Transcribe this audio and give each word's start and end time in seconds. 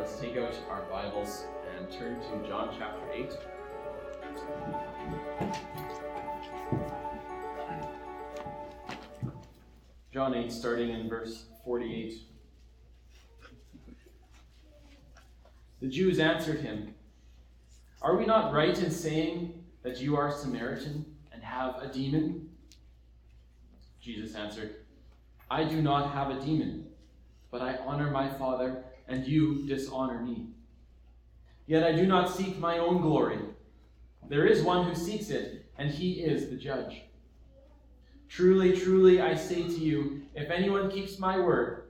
let's 0.00 0.18
take 0.18 0.38
out 0.38 0.54
our 0.70 0.80
Bibles 0.84 1.44
and 1.76 1.92
turn 1.92 2.18
to 2.20 2.48
John 2.48 2.74
chapter 2.78 3.02
8. 3.12 3.36
John 10.10 10.34
8, 10.34 10.50
starting 10.50 10.88
in 10.88 11.06
verse 11.06 11.44
48. 11.66 12.14
The 15.82 15.88
Jews 15.88 16.18
answered 16.18 16.60
him, 16.60 16.94
Are 18.00 18.16
we 18.16 18.24
not 18.24 18.54
right 18.54 18.78
in 18.82 18.90
saying 18.90 19.62
that 19.82 20.00
you 20.00 20.16
are 20.16 20.32
Samaritan 20.32 21.04
and 21.30 21.42
have 21.42 21.76
a 21.76 21.88
demon? 21.88 22.48
Jesus 24.00 24.34
answered, 24.34 24.76
I 25.50 25.64
do 25.64 25.82
not 25.82 26.14
have 26.14 26.30
a 26.30 26.40
demon, 26.40 26.86
but 27.50 27.60
I 27.60 27.76
honor 27.84 28.10
my 28.10 28.30
Father, 28.30 28.82
and 29.10 29.26
you 29.26 29.66
dishonor 29.66 30.20
me. 30.20 30.46
Yet 31.66 31.84
I 31.84 31.92
do 31.92 32.06
not 32.06 32.30
seek 32.30 32.58
my 32.58 32.78
own 32.78 33.02
glory. 33.02 33.38
There 34.28 34.46
is 34.46 34.62
one 34.62 34.86
who 34.86 34.94
seeks 34.94 35.30
it, 35.30 35.66
and 35.76 35.90
he 35.90 36.12
is 36.14 36.48
the 36.48 36.56
judge. 36.56 37.02
Truly, 38.28 38.76
truly, 38.76 39.20
I 39.20 39.34
say 39.34 39.64
to 39.64 39.78
you, 39.78 40.22
if 40.34 40.50
anyone 40.50 40.90
keeps 40.90 41.18
my 41.18 41.38
word, 41.38 41.88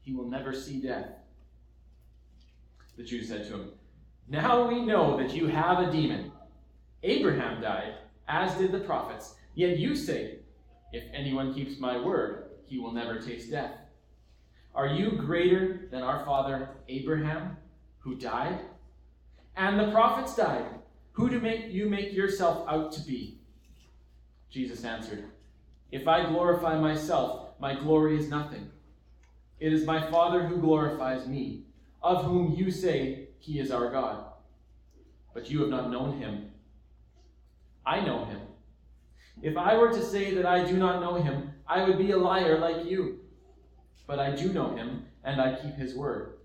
he 0.00 0.12
will 0.12 0.28
never 0.28 0.52
see 0.52 0.80
death. 0.80 1.08
The 2.96 3.02
Jews 3.02 3.28
said 3.28 3.46
to 3.48 3.54
him, 3.54 3.70
Now 4.28 4.68
we 4.68 4.84
know 4.84 5.16
that 5.16 5.34
you 5.34 5.48
have 5.48 5.80
a 5.80 5.90
demon. 5.90 6.30
Abraham 7.02 7.60
died, 7.60 7.94
as 8.28 8.54
did 8.54 8.70
the 8.70 8.80
prophets, 8.80 9.34
yet 9.54 9.78
you 9.78 9.96
say, 9.96 10.36
If 10.92 11.04
anyone 11.12 11.52
keeps 11.54 11.80
my 11.80 11.98
word, 11.98 12.50
he 12.66 12.78
will 12.78 12.92
never 12.92 13.18
taste 13.18 13.50
death. 13.50 13.79
Are 14.74 14.86
you 14.86 15.12
greater 15.12 15.88
than 15.90 16.02
our 16.02 16.24
father 16.24 16.70
Abraham, 16.88 17.56
who 17.98 18.14
died? 18.14 18.60
And 19.56 19.78
the 19.78 19.90
prophets 19.90 20.36
died. 20.36 20.64
Who 21.12 21.28
do 21.28 21.40
make 21.40 21.70
you 21.70 21.88
make 21.88 22.12
yourself 22.12 22.66
out 22.68 22.92
to 22.92 23.00
be? 23.00 23.38
Jesus 24.48 24.84
answered, 24.84 25.24
If 25.90 26.06
I 26.08 26.28
glorify 26.28 26.78
myself, 26.78 27.50
my 27.60 27.74
glory 27.74 28.16
is 28.16 28.28
nothing. 28.28 28.70
It 29.58 29.72
is 29.72 29.84
my 29.84 30.10
Father 30.10 30.46
who 30.46 30.56
glorifies 30.56 31.26
me, 31.26 31.64
of 32.02 32.24
whom 32.24 32.54
you 32.54 32.70
say 32.70 33.28
he 33.38 33.60
is 33.60 33.70
our 33.70 33.90
God. 33.90 34.24
But 35.34 35.50
you 35.50 35.60
have 35.60 35.68
not 35.68 35.90
known 35.90 36.18
him. 36.18 36.50
I 37.84 38.00
know 38.00 38.24
him. 38.24 38.40
If 39.42 39.56
I 39.56 39.76
were 39.76 39.92
to 39.92 40.02
say 40.02 40.34
that 40.34 40.46
I 40.46 40.64
do 40.64 40.76
not 40.76 41.00
know 41.00 41.14
him, 41.14 41.50
I 41.66 41.86
would 41.86 41.98
be 41.98 42.10
a 42.12 42.16
liar 42.16 42.58
like 42.58 42.86
you. 42.86 43.20
But 44.10 44.18
I 44.18 44.34
do 44.34 44.52
know 44.52 44.74
him, 44.74 45.04
and 45.22 45.40
I 45.40 45.54
keep 45.54 45.76
his 45.76 45.94
word. 45.94 46.38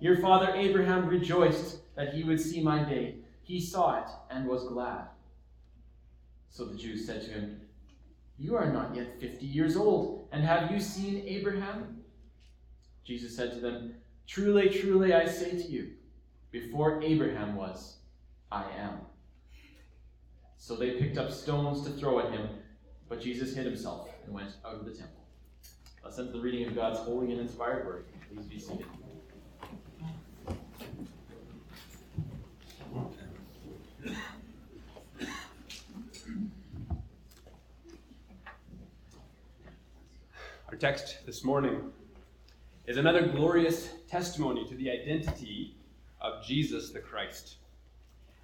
Your 0.00 0.18
father 0.18 0.52
Abraham 0.54 1.08
rejoiced 1.08 1.78
that 1.96 2.12
he 2.12 2.24
would 2.24 2.38
see 2.38 2.62
my 2.62 2.84
day. 2.84 3.20
He 3.42 3.58
saw 3.58 4.02
it 4.02 4.10
and 4.30 4.46
was 4.46 4.68
glad. 4.68 5.06
So 6.50 6.66
the 6.66 6.76
Jews 6.76 7.06
said 7.06 7.22
to 7.22 7.30
him, 7.30 7.62
You 8.36 8.54
are 8.54 8.70
not 8.70 8.94
yet 8.94 9.18
fifty 9.18 9.46
years 9.46 9.78
old, 9.78 10.28
and 10.30 10.44
have 10.44 10.70
you 10.70 10.78
seen 10.78 11.24
Abraham? 11.26 12.02
Jesus 13.02 13.34
said 13.34 13.54
to 13.54 13.60
them, 13.60 13.94
Truly, 14.26 14.68
truly, 14.68 15.14
I 15.14 15.24
say 15.24 15.52
to 15.52 15.66
you, 15.66 15.92
before 16.50 17.02
Abraham 17.02 17.56
was, 17.56 17.96
I 18.52 18.64
am. 18.78 18.98
So 20.58 20.76
they 20.76 20.98
picked 20.98 21.16
up 21.16 21.32
stones 21.32 21.80
to 21.86 21.90
throw 21.92 22.18
at 22.18 22.30
him, 22.30 22.46
but 23.08 23.22
Jesus 23.22 23.54
hid 23.54 23.64
himself 23.64 24.10
and 24.26 24.34
went 24.34 24.50
out 24.66 24.74
of 24.74 24.84
the 24.84 24.92
temple. 24.92 25.23
To 26.04 26.22
the 26.22 26.38
reading 26.38 26.68
of 26.68 26.76
God's 26.76 27.00
holy 27.00 27.32
and 27.32 27.40
inspired 27.40 27.84
word. 27.86 28.04
Please 28.32 28.46
be 28.46 28.60
seated. 28.60 28.86
Our 40.68 40.76
text 40.78 41.26
this 41.26 41.42
morning 41.42 41.90
is 42.86 42.96
another 42.96 43.26
glorious 43.26 43.88
testimony 44.08 44.64
to 44.68 44.76
the 44.76 44.92
identity 44.92 45.74
of 46.20 46.44
Jesus 46.44 46.90
the 46.90 47.00
Christ. 47.00 47.56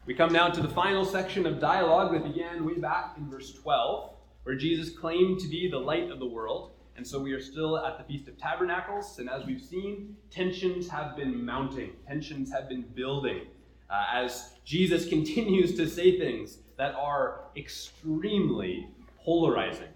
We 0.07 0.15
come 0.15 0.33
now 0.33 0.49
to 0.49 0.61
the 0.61 0.69
final 0.69 1.05
section 1.05 1.47
of 1.47 1.61
dialogue 1.61 2.13
that 2.15 2.25
began 2.25 2.65
way 2.65 2.75
back 2.75 3.15
in 3.17 3.31
verse 3.31 3.53
12, 3.53 4.11
where 4.43 4.57
Jesus 4.57 4.91
claimed 4.91 5.39
to 5.39 5.47
be 5.47 5.71
the 5.71 5.79
light 5.79 6.11
of 6.11 6.19
the 6.19 6.27
world. 6.27 6.73
And 7.01 7.07
so 7.07 7.19
we 7.19 7.33
are 7.33 7.41
still 7.41 7.79
at 7.79 7.97
the 7.97 8.05
Feast 8.05 8.29
of 8.29 8.37
Tabernacles, 8.37 9.21
and 9.21 9.31
as 9.31 9.47
we've 9.47 9.63
seen, 9.63 10.15
tensions 10.31 10.87
have 10.91 11.17
been 11.17 11.43
mounting, 11.47 11.93
tensions 12.07 12.53
have 12.53 12.69
been 12.69 12.83
building 12.95 13.47
uh, 13.89 14.05
as 14.13 14.53
Jesus 14.67 15.09
continues 15.09 15.75
to 15.79 15.89
say 15.89 16.19
things 16.19 16.59
that 16.77 16.95
are 16.95 17.45
extremely 17.57 18.87
polarizing. 19.25 19.89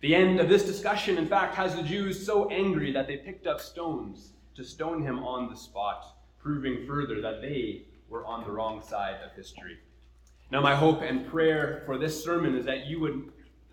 The 0.00 0.16
end 0.16 0.40
of 0.40 0.48
this 0.48 0.64
discussion, 0.64 1.16
in 1.16 1.28
fact, 1.28 1.54
has 1.54 1.76
the 1.76 1.82
Jews 1.84 2.26
so 2.26 2.50
angry 2.50 2.90
that 2.90 3.06
they 3.06 3.18
picked 3.18 3.46
up 3.46 3.60
stones 3.60 4.32
to 4.56 4.64
stone 4.64 5.02
him 5.02 5.20
on 5.20 5.48
the 5.48 5.56
spot, 5.56 6.16
proving 6.42 6.88
further 6.88 7.20
that 7.20 7.40
they 7.40 7.84
were 8.08 8.26
on 8.26 8.42
the 8.42 8.50
wrong 8.50 8.82
side 8.82 9.18
of 9.24 9.30
history. 9.36 9.78
Now, 10.50 10.60
my 10.60 10.74
hope 10.74 11.02
and 11.02 11.24
prayer 11.28 11.84
for 11.86 11.98
this 11.98 12.24
sermon 12.24 12.56
is 12.56 12.64
that 12.64 12.86
you 12.86 12.98
would 12.98 13.30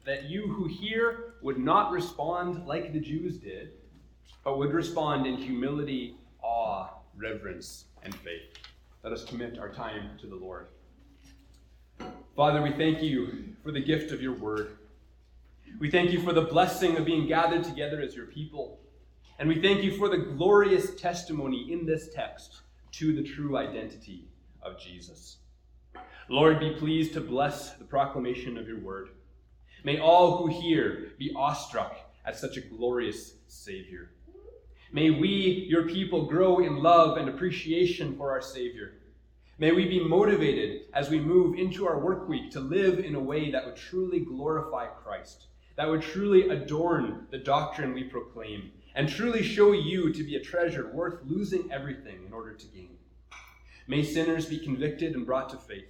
that 0.08 0.30
you 0.30 0.48
who 0.48 0.66
hear 0.66 1.34
would 1.42 1.58
not 1.58 1.92
respond 1.92 2.66
like 2.66 2.94
the 2.94 3.00
Jews 3.00 3.38
did, 3.38 3.74
but 4.46 4.58
would 4.58 4.72
respond 4.72 5.28
in 5.28 5.36
humility, 5.36 6.16
awe, 6.42 6.88
reverence, 7.18 7.86
and 8.04 8.16
faith. 8.16 8.54
Let 9.04 9.12
us 9.12 9.26
commit 9.26 9.60
our 9.60 9.68
time 9.68 10.12
to 10.22 10.28
the 10.28 10.36
Lord. 10.36 10.68
Father, 12.38 12.62
we 12.62 12.72
thank 12.72 13.02
you 13.02 13.54
for 13.62 13.74
the 13.74 13.82
gift 13.82 14.14
of 14.14 14.22
your 14.22 14.32
word. 14.32 14.78
We 15.78 15.92
thank 15.92 16.12
you 16.12 16.22
for 16.22 16.32
the 16.32 16.42
blessing 16.42 16.96
of 16.96 17.04
being 17.04 17.28
gathered 17.28 17.66
together 17.66 18.02
as 18.02 18.16
your 18.16 18.28
people. 18.28 18.80
And 19.40 19.50
we 19.50 19.62
thank 19.62 19.84
you 19.84 19.98
for 19.98 20.08
the 20.08 20.18
glorious 20.18 20.96
testimony 20.96 21.70
in 21.70 21.86
this 21.86 22.14
text 22.14 22.62
to 22.94 23.14
the 23.14 23.24
true 23.24 23.58
identity 23.58 24.30
of 24.62 24.80
Jesus. 24.80 25.40
Lord, 26.30 26.62
be 26.62 26.72
pleased 26.72 27.12
to 27.14 27.22
bless 27.22 27.72
the 27.72 27.84
proclamation 27.84 28.58
of 28.58 28.70
your 28.70 28.80
word. 28.80 29.10
May 29.84 30.00
all 30.00 30.38
who 30.38 30.62
hear 30.62 31.12
be 31.18 31.32
awestruck 31.36 31.98
at 32.26 32.38
such 32.38 32.58
a 32.58 32.62
glorious 32.62 33.34
Savior. 33.48 34.12
May 34.92 35.10
we, 35.10 35.68
your 35.70 35.84
people, 35.84 36.26
grow 36.26 36.60
in 36.60 36.78
love 36.78 37.18
and 37.18 37.30
appreciation 37.30 38.16
for 38.18 38.32
our 38.32 38.42
Savior. 38.42 38.94
May 39.60 39.72
we 39.72 39.88
be 39.88 40.04
motivated 40.04 40.84
as 40.94 41.10
we 41.10 41.20
move 41.20 41.58
into 41.58 41.88
our 41.88 42.00
work 42.00 42.30
week 42.30 42.52
to 42.52 42.60
live 42.60 43.00
in 43.00 43.16
a 43.16 43.20
way 43.20 43.52
that 43.52 43.66
would 43.66 43.76
truly 43.76 44.20
glorify 44.20 44.86
Christ, 44.86 45.48
that 45.76 45.90
would 45.90 46.02
truly 46.02 46.50
adorn 46.50 47.28
the 47.32 47.40
doctrine 47.40 47.94
we 47.94 48.04
proclaim, 48.04 48.72
and 48.96 49.10
truly 49.10 49.44
show 49.44 49.72
you 49.72 50.14
to 50.14 50.24
be 50.24 50.36
a 50.36 50.44
treasure 50.44 50.92
worth 50.94 51.24
losing 51.26 51.72
everything 51.72 52.24
in 52.26 52.34
order 52.34 52.54
to 52.54 52.68
gain. 52.68 52.98
May 53.88 54.04
sinners 54.04 54.46
be 54.46 54.60
convicted 54.60 55.16
and 55.16 55.26
brought 55.26 55.50
to 55.50 55.58
faith. 55.58 55.88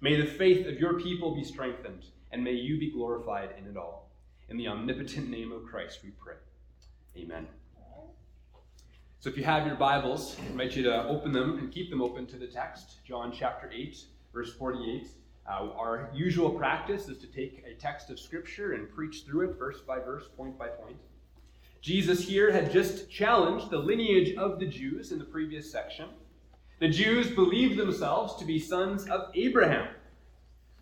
May 0.00 0.20
the 0.20 0.26
faith 0.26 0.66
of 0.66 0.78
your 0.78 1.00
people 1.00 1.34
be 1.34 1.44
strengthened, 1.44 2.04
and 2.34 2.42
may 2.42 2.52
you 2.52 2.76
be 2.80 2.90
glorified 2.90 3.50
in 3.56 3.64
it 3.64 3.76
all. 3.76 4.10
In 4.48 4.56
the 4.56 4.66
omnipotent 4.66 5.30
name 5.30 5.52
of 5.52 5.64
Christ 5.64 6.00
we 6.02 6.10
pray. 6.10 6.34
Amen. 7.16 7.46
So 9.20 9.30
if 9.30 9.36
you 9.36 9.44
have 9.44 9.68
your 9.68 9.76
Bibles, 9.76 10.36
I 10.42 10.46
invite 10.46 10.74
you 10.74 10.82
to 10.82 11.06
open 11.06 11.30
them 11.30 11.58
and 11.58 11.72
keep 11.72 11.90
them 11.90 12.02
open 12.02 12.26
to 12.26 12.36
the 12.36 12.48
text, 12.48 13.04
John 13.06 13.32
chapter 13.32 13.70
8, 13.72 13.96
verse 14.32 14.52
48. 14.52 15.06
Uh, 15.46 15.50
our 15.78 16.10
usual 16.12 16.50
practice 16.50 17.08
is 17.08 17.18
to 17.18 17.28
take 17.28 17.64
a 17.64 17.80
text 17.80 18.10
of 18.10 18.18
Scripture 18.18 18.72
and 18.72 18.92
preach 18.92 19.22
through 19.24 19.50
it 19.50 19.56
verse 19.56 19.80
by 19.86 20.00
verse, 20.00 20.24
point 20.36 20.58
by 20.58 20.66
point. 20.66 20.96
Jesus 21.82 22.26
here 22.26 22.50
had 22.50 22.72
just 22.72 23.08
challenged 23.08 23.70
the 23.70 23.78
lineage 23.78 24.36
of 24.36 24.58
the 24.58 24.66
Jews 24.66 25.12
in 25.12 25.20
the 25.20 25.24
previous 25.24 25.70
section. 25.70 26.08
The 26.80 26.88
Jews 26.88 27.30
believed 27.30 27.78
themselves 27.78 28.34
to 28.40 28.44
be 28.44 28.58
sons 28.58 29.06
of 29.06 29.30
Abraham. 29.36 29.86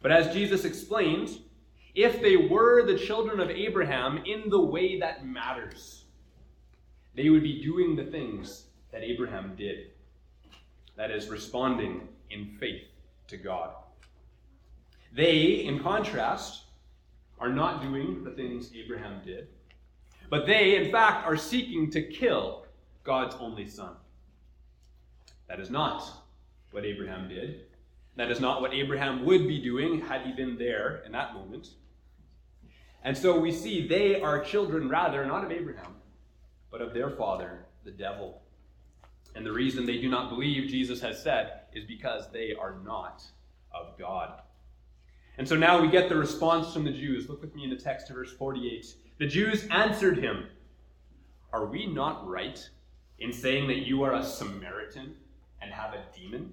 But 0.03 0.11
as 0.11 0.35
Jesus 0.35 0.65
explained, 0.65 1.39
if 1.95 2.21
they 2.21 2.37
were 2.37 2.85
the 2.85 2.99
children 2.99 3.39
of 3.41 3.51
Abraham 3.51 4.23
in 4.27 4.51
the 4.51 4.61
way 4.61 4.99
that 4.99 5.27
matters, 5.27 6.05
they 7.15 7.31
would 7.31 7.43
be 7.43 7.63
doing 7.63 7.95
the 7.95 8.05
things 8.05 8.65
that 8.91 9.03
Abraham 9.03 9.55
did. 9.57 9.93
That 10.97 11.11
is, 11.11 11.29
responding 11.29 12.09
in 12.31 12.57
faith 12.59 12.85
to 13.29 13.37
God. 13.37 13.75
They, 15.15 15.65
in 15.65 15.81
contrast, 15.81 16.65
are 17.39 17.51
not 17.51 17.83
doing 17.83 18.25
the 18.25 18.31
things 18.31 18.71
Abraham 18.75 19.21
did, 19.25 19.49
but 20.31 20.47
they, 20.47 20.77
in 20.77 20.91
fact, 20.91 21.27
are 21.27 21.37
seeking 21.37 21.91
to 21.91 22.03
kill 22.03 22.67
God's 23.05 23.37
only 23.39 23.69
son. 23.69 23.95
That 25.49 25.61
is 25.61 25.71
not 25.71 26.09
what 26.71 26.85
Abraham 26.85 27.29
did. 27.29 27.67
That 28.17 28.31
is 28.31 28.41
not 28.41 28.61
what 28.61 28.75
Abraham 28.75 29.25
would 29.25 29.49
be 29.49 29.59
doing 29.59 30.00
had 30.03 30.23
he 30.23 30.32
been 30.32 30.59
there 30.59 31.03
in 31.06 31.12
that 31.12 31.35
moment. 31.35 31.69
And 33.05 33.17
so 33.17 33.38
we 33.38 33.50
see 33.50 33.87
they 33.87 34.20
are 34.20 34.44
children, 34.44 34.88
rather, 34.88 35.25
not 35.26 35.44
of 35.44 35.50
Abraham, 35.50 35.97
but 36.70 36.82
of 36.82 36.94
their 36.94 37.11
father, 37.11 37.67
the 37.85 37.91
devil. 37.91 38.43
And 39.35 39.47
the 39.47 39.53
reason 39.53 39.87
they 39.87 39.99
do 39.99 40.11
not 40.11 40.29
believe, 40.29 40.70
Jesus 40.70 41.00
has 41.00 41.23
said, 41.23 41.62
is 41.73 41.85
because 41.85 42.31
they 42.31 42.55
are 42.55 42.76
not 42.85 43.25
of 43.75 43.99
God. 43.99 44.43
And 45.38 45.49
so 45.49 45.56
now 45.56 45.81
we 45.81 45.88
get 45.88 46.08
the 46.08 46.17
response 46.17 46.73
from 46.73 46.85
the 46.85 46.93
Jews. 46.93 47.29
Look 47.29 47.41
with 47.41 47.55
me 47.55 47.65
in 47.65 47.70
the 47.70 47.76
text 47.76 48.08
to 48.08 48.12
verse 48.12 48.32
48. 48.32 48.94
The 49.19 49.26
Jews 49.26 49.67
answered 49.70 50.19
him, 50.19 50.47
Are 51.53 51.65
we 51.65 51.87
not 51.87 52.29
right 52.29 52.69
in 53.19 53.32
saying 53.32 53.69
that 53.69 53.87
you 53.87 54.03
are 54.03 54.15
a 54.15 54.23
Samaritan 54.23 55.17
and 55.62 55.73
have 55.73 55.94
a 55.94 56.05
demon? 56.15 56.53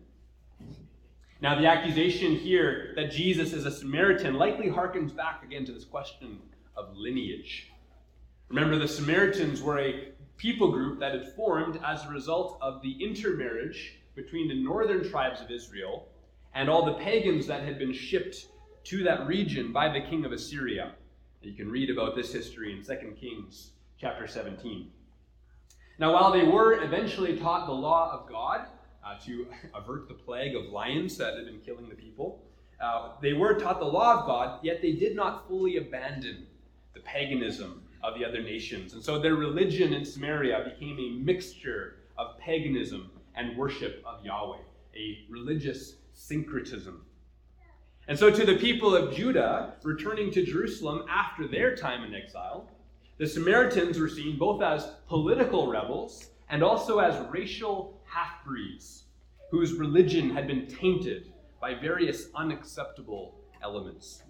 Now, 1.42 1.58
the 1.58 1.68
accusation 1.68 2.36
here 2.36 2.92
that 2.98 3.12
Jesus 3.12 3.54
is 3.54 3.66
a 3.66 3.72
Samaritan 3.72 4.34
likely 4.34 4.68
harkens 4.68 5.16
back 5.16 5.42
again 5.44 5.66
to 5.66 5.72
this 5.72 5.86
question 5.86 6.40
of 6.76 6.98
lineage. 6.98 7.72
Remember, 8.50 8.78
the 8.78 8.88
Samaritans 8.88 9.62
were 9.62 9.80
a 9.80 10.10
people 10.36 10.72
group 10.72 11.00
that 11.00 11.14
had 11.14 11.34
formed 11.36 11.80
as 11.86 12.04
a 12.04 12.10
result 12.10 12.58
of 12.62 12.82
the 12.82 12.92
intermarriage 13.02 14.00
between 14.16 14.50
the 14.50 14.62
northern 14.62 15.10
tribes 15.10 15.40
of 15.40 15.50
Israel 15.50 16.10
and 16.54 16.70
all 16.70 16.86
the 16.86 17.04
pagans 17.04 17.48
that 17.48 17.64
had 17.64 17.80
been 17.80 17.94
shipped 17.94 18.48
to 18.86 19.04
that 19.04 19.26
region 19.26 19.72
by 19.72 19.88
the 19.88 20.02
king 20.10 20.26
of 20.26 20.34
Assyria. 20.34 20.92
You 21.42 21.54
can 21.54 21.72
read 21.72 21.90
about 21.90 22.18
this 22.18 22.34
history 22.34 22.74
in 22.74 22.84
2 22.84 23.16
Kings 23.20 23.72
chapter 23.98 24.28
17. 24.28 24.92
Now, 26.00 26.14
while 26.14 26.34
they 26.34 26.44
were 26.44 26.84
eventually 26.84 27.38
taught 27.38 27.66
the 27.66 27.74
law 27.74 28.12
of 28.12 28.30
God 28.30 28.68
to 29.26 29.48
avert 29.74 30.08
the 30.08 30.14
plague 30.14 30.56
of 30.56 30.66
lions 30.66 31.18
that 31.18 31.36
had 31.36 31.46
been 31.46 31.60
killing 31.60 31.90
the 31.90 31.96
people, 31.96 32.44
uh, 32.82 33.12
they 33.22 33.34
were 33.34 33.56
taught 33.56 33.80
the 33.80 33.86
law 33.86 34.20
of 34.20 34.26
God, 34.26 34.60
yet 34.64 34.82
they 34.82 34.94
did 34.94 35.16
not 35.16 35.48
fully 35.48 35.78
abandon 35.78 36.48
the 36.94 37.02
paganism 37.02 37.84
of 38.02 38.18
the 38.18 38.24
other 38.24 38.42
nations. 38.42 38.94
And 38.94 39.04
so 39.04 39.20
their 39.20 39.36
religion 39.36 39.94
in 39.94 40.06
Samaria 40.06 40.72
became 40.74 40.98
a 40.98 41.10
mixture 41.24 41.98
of 42.18 42.38
paganism 42.40 43.12
and 43.36 43.58
worship 43.58 44.04
of 44.06 44.24
Yahweh, 44.24 44.60
a 44.96 45.26
religious 45.30 45.96
syncretism. 46.14 47.06
And 48.08 48.18
so, 48.18 48.32
to 48.32 48.46
the 48.46 48.56
people 48.56 48.96
of 48.96 49.14
Judah 49.14 49.76
returning 49.84 50.32
to 50.32 50.44
Jerusalem 50.44 51.06
after 51.08 51.48
their 51.48 51.76
time 51.76 52.04
in 52.04 52.16
exile, 52.16 52.68
the 53.20 53.28
Samaritans 53.28 54.00
were 54.00 54.10
seen 54.10 54.38
both 54.38 54.64
as 54.64 54.94
political 55.08 55.70
rebels 55.70 56.30
and 56.50 56.64
also 56.64 56.98
as 57.00 57.16
racial 57.30 57.99
half 58.10 58.44
breeds 58.46 59.06
whose 59.52 59.74
religion 59.74 60.30
had 60.30 60.48
been 60.48 60.68
tainted 60.68 61.32
by 61.60 61.74
various 61.74 62.28
unacceptable 62.36 63.36
elements. 63.64 64.24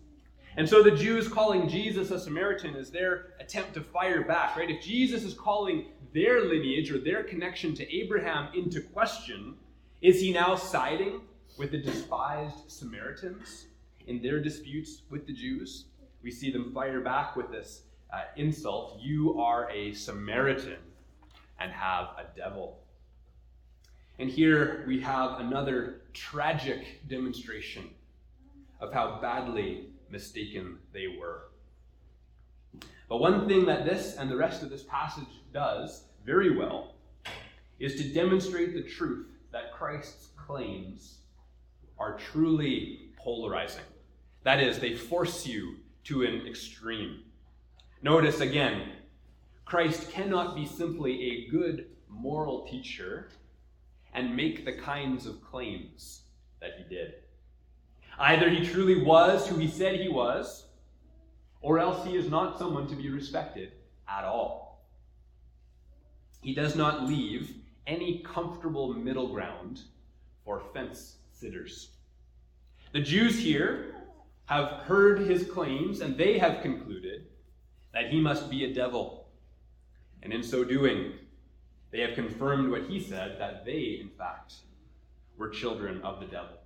And 0.58 0.68
so 0.68 0.82
the 0.82 0.92
Jews 0.92 1.28
calling 1.28 1.70
Jesus 1.70 2.12
a 2.12 2.20
Samaritan 2.20 2.76
is 2.76 2.90
their 2.90 3.34
attempt 3.40 3.74
to 3.76 3.82
fire 3.82 4.24
back, 4.24 4.56
right? 4.56 4.70
If 4.70 4.82
Jesus 4.82 5.24
is 5.24 5.34
calling 5.34 5.88
their 6.14 6.42
lineage 6.42 6.92
or 6.92 7.00
their 7.00 7.24
connection 7.24 7.76
to 7.76 7.96
Abraham 7.96 8.50
into 8.56 8.82
question, 8.82 9.56
is 10.02 10.20
he 10.20 10.34
now 10.34 10.56
siding 10.56 11.22
with 11.58 11.72
the 11.72 11.78
despised 11.78 12.70
Samaritans? 12.72 13.68
in 14.10 14.22
their 14.22 14.40
disputes 14.42 15.04
with 15.12 15.26
the 15.28 15.34
Jews. 15.34 15.86
We 16.24 16.32
see 16.32 16.52
them 16.52 16.74
fire 16.74 17.00
back 17.00 17.36
with 17.36 17.52
this 17.52 17.84
uh, 18.12 18.24
insult 18.36 19.00
You 19.00 19.40
are 19.40 19.70
a 19.70 19.94
Samaritan 19.94 20.80
and 21.60 21.72
have 21.72 22.06
a 22.18 22.26
devil. 22.36 22.80
And 24.20 24.30
here 24.30 24.84
we 24.86 25.00
have 25.00 25.40
another 25.40 26.02
tragic 26.14 27.08
demonstration 27.08 27.90
of 28.82 28.92
how 28.92 29.20
badly 29.22 29.92
mistaken 30.10 30.78
they 30.92 31.08
were. 31.20 31.44
But 33.08 33.20
one 33.20 33.48
thing 33.48 33.66
that 33.66 33.86
this 33.86 34.18
and 34.18 34.30
the 34.30 34.36
rest 34.36 34.62
of 34.62 34.70
this 34.70 34.84
passage 34.84 35.24
does 35.54 36.04
very 36.26 36.58
well 36.58 36.96
is 37.80 37.96
to 37.96 38.14
demonstrate 38.14 38.74
the 38.74 38.84
truth 38.84 39.28
that 39.54 39.72
Christ's 39.72 40.32
claims 40.36 41.20
are 41.98 42.18
truly 42.18 43.12
polarizing. 43.18 43.86
That 44.44 44.60
is, 44.60 44.80
they 44.80 44.96
force 44.96 45.48
you 45.48 45.78
to 46.06 46.24
an 46.24 46.46
extreme. 46.46 47.22
Notice 48.02 48.42
again, 48.42 48.90
Christ 49.64 50.12
cannot 50.12 50.56
be 50.56 50.66
simply 50.66 51.24
a 51.24 51.52
good 51.52 51.88
moral 52.10 52.68
teacher 52.68 53.30
and 54.14 54.36
make 54.36 54.66
the 54.66 54.74
kinds 54.74 55.26
of 55.26 55.44
claims 55.44 56.22
that 56.62 56.72
he 56.78 56.84
did. 56.96 57.16
Either 58.18 58.50
he 58.50 58.66
truly 58.66 59.02
was 59.02 59.48
who 59.48 59.58
he 59.58 59.68
said 59.68 60.00
he 60.00 60.10
was, 60.10 60.66
or 61.62 61.80
else 61.80 62.06
he 62.06 62.16
is 62.16 62.30
not 62.30 62.58
someone 62.58 62.88
to 62.88 62.96
be 62.96 63.10
respected 63.10 63.72
at 64.08 64.26
all. 64.26 64.86
He 66.42 66.54
does 66.54 66.76
not 66.76 67.08
leave 67.08 67.56
any 67.88 68.20
comfortable 68.20 68.94
middle 68.94 69.28
ground 69.34 69.82
for 70.46 70.62
fence 70.74 71.18
sitters. 71.32 71.92
The 72.92 73.02
Jews 73.02 73.40
here 73.40 73.96
have 74.46 74.84
heard 74.84 75.20
his 75.20 75.50
claims, 75.50 76.02
and 76.02 76.18
they 76.18 76.38
have 76.38 76.62
concluded 76.62 77.28
that 77.94 78.10
he 78.10 78.20
must 78.20 78.50
be 78.50 78.66
a 78.66 78.74
devil. 78.74 79.28
And 80.24 80.34
in 80.34 80.44
so 80.44 80.64
doing, 80.64 81.14
they 81.92 82.02
have 82.02 82.16
confirmed 82.16 82.70
what 82.70 82.84
he 82.84 83.00
said 83.00 83.38
that 83.40 83.66
they, 83.66 84.00
in 84.02 84.10
fact, 84.18 84.56
were 85.38 85.50
children 85.50 86.02
of 86.02 86.20
the 86.20 86.26
devil. 86.26 86.58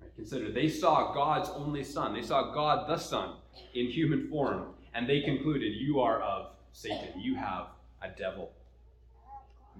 Right? 0.00 0.14
Consider, 0.16 0.50
they 0.50 0.68
saw 0.68 1.14
God's 1.14 1.48
only 1.50 1.84
Son, 1.84 2.12
they 2.12 2.22
saw 2.22 2.52
God 2.52 2.88
the 2.88 2.98
Son 2.98 3.36
in 3.74 3.86
human 3.86 4.28
form, 4.28 4.74
and 4.94 5.08
they 5.08 5.20
concluded, 5.20 5.74
You 5.74 6.00
are 6.00 6.20
of 6.20 6.50
Satan, 6.72 7.18
you 7.18 7.34
have 7.36 7.68
a 8.02 8.08
devil. 8.08 8.52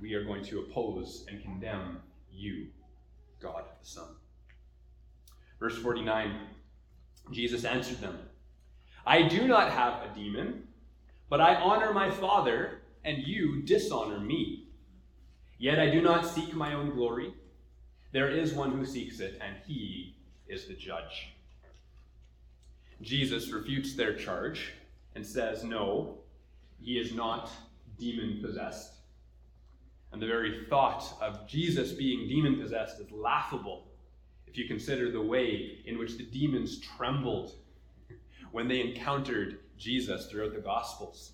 We 0.00 0.14
are 0.14 0.25
going 0.25 0.44
to 0.47 0.61
oppose 0.61 1.26
and 1.29 1.43
condemn 1.43 2.00
you, 2.32 2.69
God 3.41 3.64
the 3.81 3.87
Son. 3.87 4.09
Verse 5.59 5.76
49 5.79 6.38
Jesus 7.32 7.64
answered 7.64 8.00
them, 8.00 8.19
I 9.05 9.23
do 9.23 9.47
not 9.47 9.73
have 9.73 10.02
a 10.02 10.14
demon, 10.14 10.69
but 11.29 11.41
I 11.41 11.56
honor 11.56 11.93
my 11.93 12.11
Father, 12.11 12.82
and 13.06 13.23
you 13.23 13.62
dishonor 13.62 14.19
me. 14.19 14.64
Yet 15.58 15.79
I 15.79 15.88
do 15.88 16.03
not 16.03 16.26
seek 16.26 16.55
my 16.55 16.75
own 16.75 16.91
glory. 16.91 17.32
There 18.12 18.29
is 18.29 18.53
one 18.53 18.73
who 18.73 18.85
seeks 18.85 19.20
it, 19.20 19.41
and 19.41 19.56
he 19.64 20.17
is 20.49 20.67
the 20.67 20.75
judge. 20.75 21.29
Jesus 23.00 23.53
refutes 23.53 23.94
their 23.94 24.14
charge 24.14 24.73
and 25.14 25.25
says, 25.25 25.64
No, 25.64 26.19
he 26.81 26.99
is 26.99 27.14
not 27.14 27.50
demon 27.99 28.41
possessed. 28.43 28.94
And 30.12 30.20
the 30.20 30.26
very 30.26 30.67
thought 30.69 31.05
of 31.20 31.47
Jesus 31.47 31.92
being 31.92 32.28
demon 32.28 32.61
possessed 32.61 33.00
is 33.00 33.11
laughable 33.12 33.87
if 34.47 34.59
you 34.59 34.66
consider 34.66 35.11
the 35.11 35.23
way 35.23 35.78
in 35.85 35.99
which 35.99 36.16
the 36.16 36.25
demons 36.25 36.80
trembled 36.80 37.52
when 38.52 38.66
they 38.66 38.80
encountered 38.80 39.61
Jesus 39.78 40.26
throughout 40.26 40.54
the 40.54 40.61
Gospels. 40.61 41.33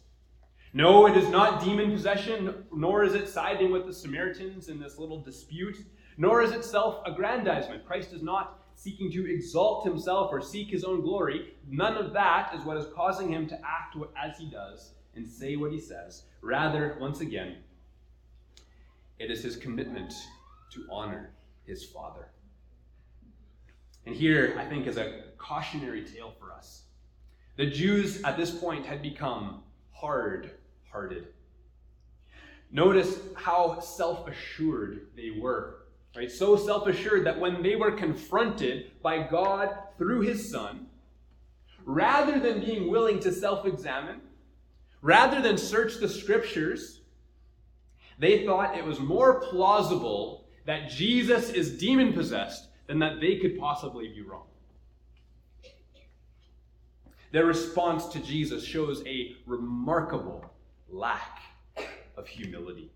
No, 0.75 1.07
it 1.07 1.17
is 1.19 1.29
not 1.29 1.63
demon 1.63 1.93
possession, 1.93 2.65
nor 2.73 3.05
is 3.05 3.15
it 3.15 3.29
siding 3.29 3.71
with 3.73 3.85
the 3.87 3.93
Samaritans 3.93 4.69
in 4.69 4.81
this 4.81 4.99
little 4.99 5.21
dispute, 5.21 5.77
nor 6.17 6.41
is 6.41 6.53
it 6.53 6.65
self 6.65 7.03
aggrandizement. 7.05 7.87
Christ 7.87 8.13
is 8.13 8.23
not 8.23 8.61
seeking 8.75 9.13
to 9.13 9.31
exalt 9.31 9.85
himself 9.85 10.31
or 10.33 10.41
seek 10.41 10.71
his 10.71 10.83
own 10.83 11.03
glory. 11.03 11.55
None 11.69 11.99
of 11.99 12.15
that 12.15 12.55
is 12.55 12.65
what 12.65 12.79
is 12.79 12.87
causing 12.95 13.31
him 13.31 13.47
to 13.49 13.55
act 13.57 13.97
as 14.17 14.39
he 14.39 14.49
does 14.49 14.93
and 15.15 15.29
say 15.29 15.57
what 15.57 15.73
he 15.73 15.79
says. 15.79 16.25
Rather, 16.41 16.97
once 16.99 17.21
again, 17.21 17.59
it 19.19 19.31
is 19.31 19.43
his 19.43 19.57
commitment 19.57 20.15
to 20.73 20.87
honor 20.91 21.33
his 21.67 21.85
Father. 21.85 22.29
And 24.07 24.17
here, 24.17 24.57
I 24.59 24.65
think, 24.65 24.87
is 24.87 24.97
a 24.97 25.25
cautionary 25.37 26.05
tale 26.05 26.33
for 26.41 26.51
us. 26.51 26.85
The 27.57 27.67
Jews 27.67 28.23
at 28.23 28.39
this 28.39 28.51
point 28.51 28.87
had 28.87 29.03
become 29.03 29.63
hard 29.93 30.51
Notice 32.71 33.19
how 33.35 33.81
self 33.81 34.29
assured 34.29 35.09
they 35.17 35.39
were. 35.39 35.85
Right? 36.17 36.31
So 36.31 36.57
self 36.57 36.87
assured 36.87 37.27
that 37.27 37.39
when 37.39 37.63
they 37.63 37.77
were 37.77 37.93
confronted 37.93 38.93
by 39.03 39.27
God 39.27 39.77
through 39.99 40.21
his 40.21 40.51
Son, 40.51 40.87
rather 41.85 42.39
than 42.39 42.61
being 42.61 42.91
willing 42.91 43.21
to 43.21 43.33
self 43.33 43.67
examine, 43.67 44.21
rather 45.01 45.41
than 45.41 45.59
search 45.59 45.99
the 45.99 46.09
scriptures, 46.09 47.01
they 48.19 48.47
thought 48.47 48.77
it 48.77 48.85
was 48.85 49.01
more 49.01 49.41
plausible 49.41 50.47
that 50.65 50.91
Jesus 50.91 51.51
is 51.51 51.79
demon 51.79 52.13
possessed 52.13 52.69
than 52.87 52.99
that 53.01 53.21
they 53.21 53.37
could 53.37 53.59
possibly 53.59 54.09
be 54.09 54.23
wrong. 54.23 54.47
Their 57.33 57.47
response 57.47 58.07
to 58.09 58.21
Jesus 58.21 58.63
shows 58.63 59.03
a 59.07 59.37
remarkable 59.47 60.52
lack 60.93 61.41
of 62.17 62.29
humility. 62.29 62.93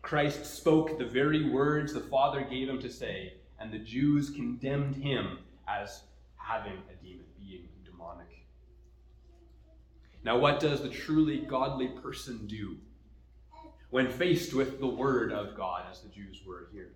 Christ 0.00 0.46
spoke 0.46 0.98
the 0.98 1.04
very 1.04 1.50
words 1.50 1.92
the 1.92 2.00
Father 2.00 2.42
gave 2.42 2.68
him 2.68 2.80
to 2.80 2.90
say, 2.90 3.34
and 3.58 3.70
the 3.70 3.78
Jews 3.78 4.30
condemned 4.30 4.96
him 4.96 5.38
as 5.68 6.02
having 6.36 6.78
a 6.90 7.04
demon, 7.04 7.26
being 7.38 7.68
demonic. 7.84 8.44
Now, 10.24 10.38
what 10.38 10.60
does 10.60 10.80
the 10.80 10.88
truly 10.88 11.38
godly 11.38 11.88
person 11.88 12.46
do 12.46 12.76
when 13.90 14.08
faced 14.08 14.54
with 14.54 14.78
the 14.78 14.86
Word 14.86 15.32
of 15.32 15.56
God, 15.56 15.84
as 15.90 16.00
the 16.00 16.08
Jews 16.08 16.40
were 16.46 16.68
here. 16.72 16.92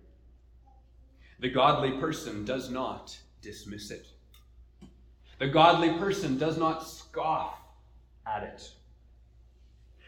The 1.39 1.49
godly 1.49 1.99
person 1.99 2.45
does 2.45 2.69
not 2.69 3.17
dismiss 3.41 3.91
it. 3.91 4.07
The 5.39 5.47
godly 5.47 5.97
person 5.97 6.37
does 6.37 6.57
not 6.57 6.87
scoff 6.87 7.57
at 8.25 8.43
it. 8.43 8.71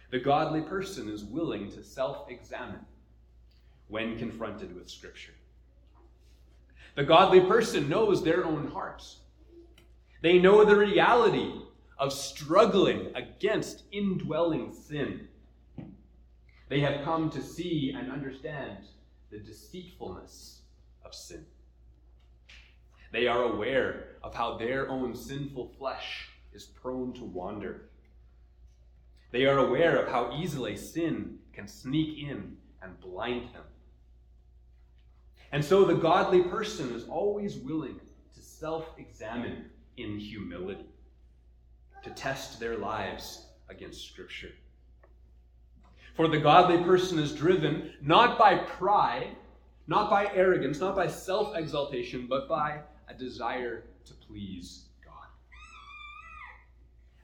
The 0.10 0.20
godly 0.20 0.62
person 0.62 1.10
is 1.10 1.24
willing 1.24 1.72
to 1.72 1.84
self 1.84 2.30
examine 2.30 2.86
when 3.88 4.18
confronted 4.18 4.76
with 4.76 4.90
Scripture. 4.90 5.34
The 6.96 7.04
godly 7.04 7.42
person 7.42 7.90
knows 7.90 8.24
their 8.24 8.46
own 8.46 8.68
hearts. 8.68 9.18
They 10.22 10.40
know 10.40 10.66
the 10.66 10.76
reality 10.76 11.54
of 12.00 12.14
struggling 12.14 13.12
against 13.16 13.84
indwelling 13.92 14.74
sin. 14.74 15.28
They 16.70 16.80
have 16.82 17.04
come 17.04 17.30
to 17.32 17.42
see 17.42 17.94
and 17.98 18.12
understand 18.12 18.78
the 19.30 19.40
deceitfulness 19.40 20.62
of 21.06 21.14
sin. 21.14 21.46
They 23.12 23.28
are 23.28 23.44
aware 23.44 24.16
of 24.24 24.34
how 24.36 24.58
their 24.58 24.90
own 24.90 25.16
sinful 25.16 25.74
flesh 25.78 26.30
is 26.54 26.66
prone 26.66 27.14
to 27.14 27.24
wander. 27.24 27.90
They 29.31 29.46
are 29.46 29.57
aware 29.57 29.98
of 29.98 30.10
how 30.10 30.38
easily 30.38 30.77
sin 30.77 31.39
can 31.53 31.67
sneak 31.67 32.17
in 32.27 32.55
and 32.81 33.00
blind 33.00 33.53
them. 33.53 33.63
And 35.51 35.63
so 35.63 35.86
the 35.86 35.96
godly 35.96 36.43
person 36.43 36.93
is 36.93 37.07
always 37.07 37.57
willing 37.57 38.00
to 38.36 38.41
self 38.41 38.89
examine 38.98 39.65
in 39.98 40.19
humility, 40.19 40.86
to 42.03 42.10
test 42.12 42.60
their 42.60 42.77
lives 42.77 43.48
against 43.69 44.07
Scripture. 44.07 44.51
For 46.15 46.27
the 46.27 46.39
godly 46.39 46.84
person 46.84 47.19
is 47.19 47.34
driven 47.34 47.93
not 48.01 48.38
by 48.38 48.55
pride, 48.55 49.36
not 49.88 50.10
by 50.10 50.31
arrogance, 50.34 50.79
not 50.79 50.96
by 50.96 51.07
self 51.07 51.55
exaltation, 51.55 52.27
but 52.27 52.48
by 52.48 52.79
a 53.10 53.13
desire 53.13 53.84
to 54.05 54.13
please 54.13 54.86
God. 55.03 55.27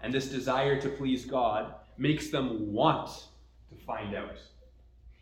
And 0.02 0.14
this 0.14 0.30
desire 0.30 0.80
to 0.82 0.90
please 0.90 1.26
God 1.26 1.76
makes 1.98 2.30
them 2.30 2.74
want 2.74 3.10
to 3.70 3.86
find 3.86 4.16
out 4.16 4.38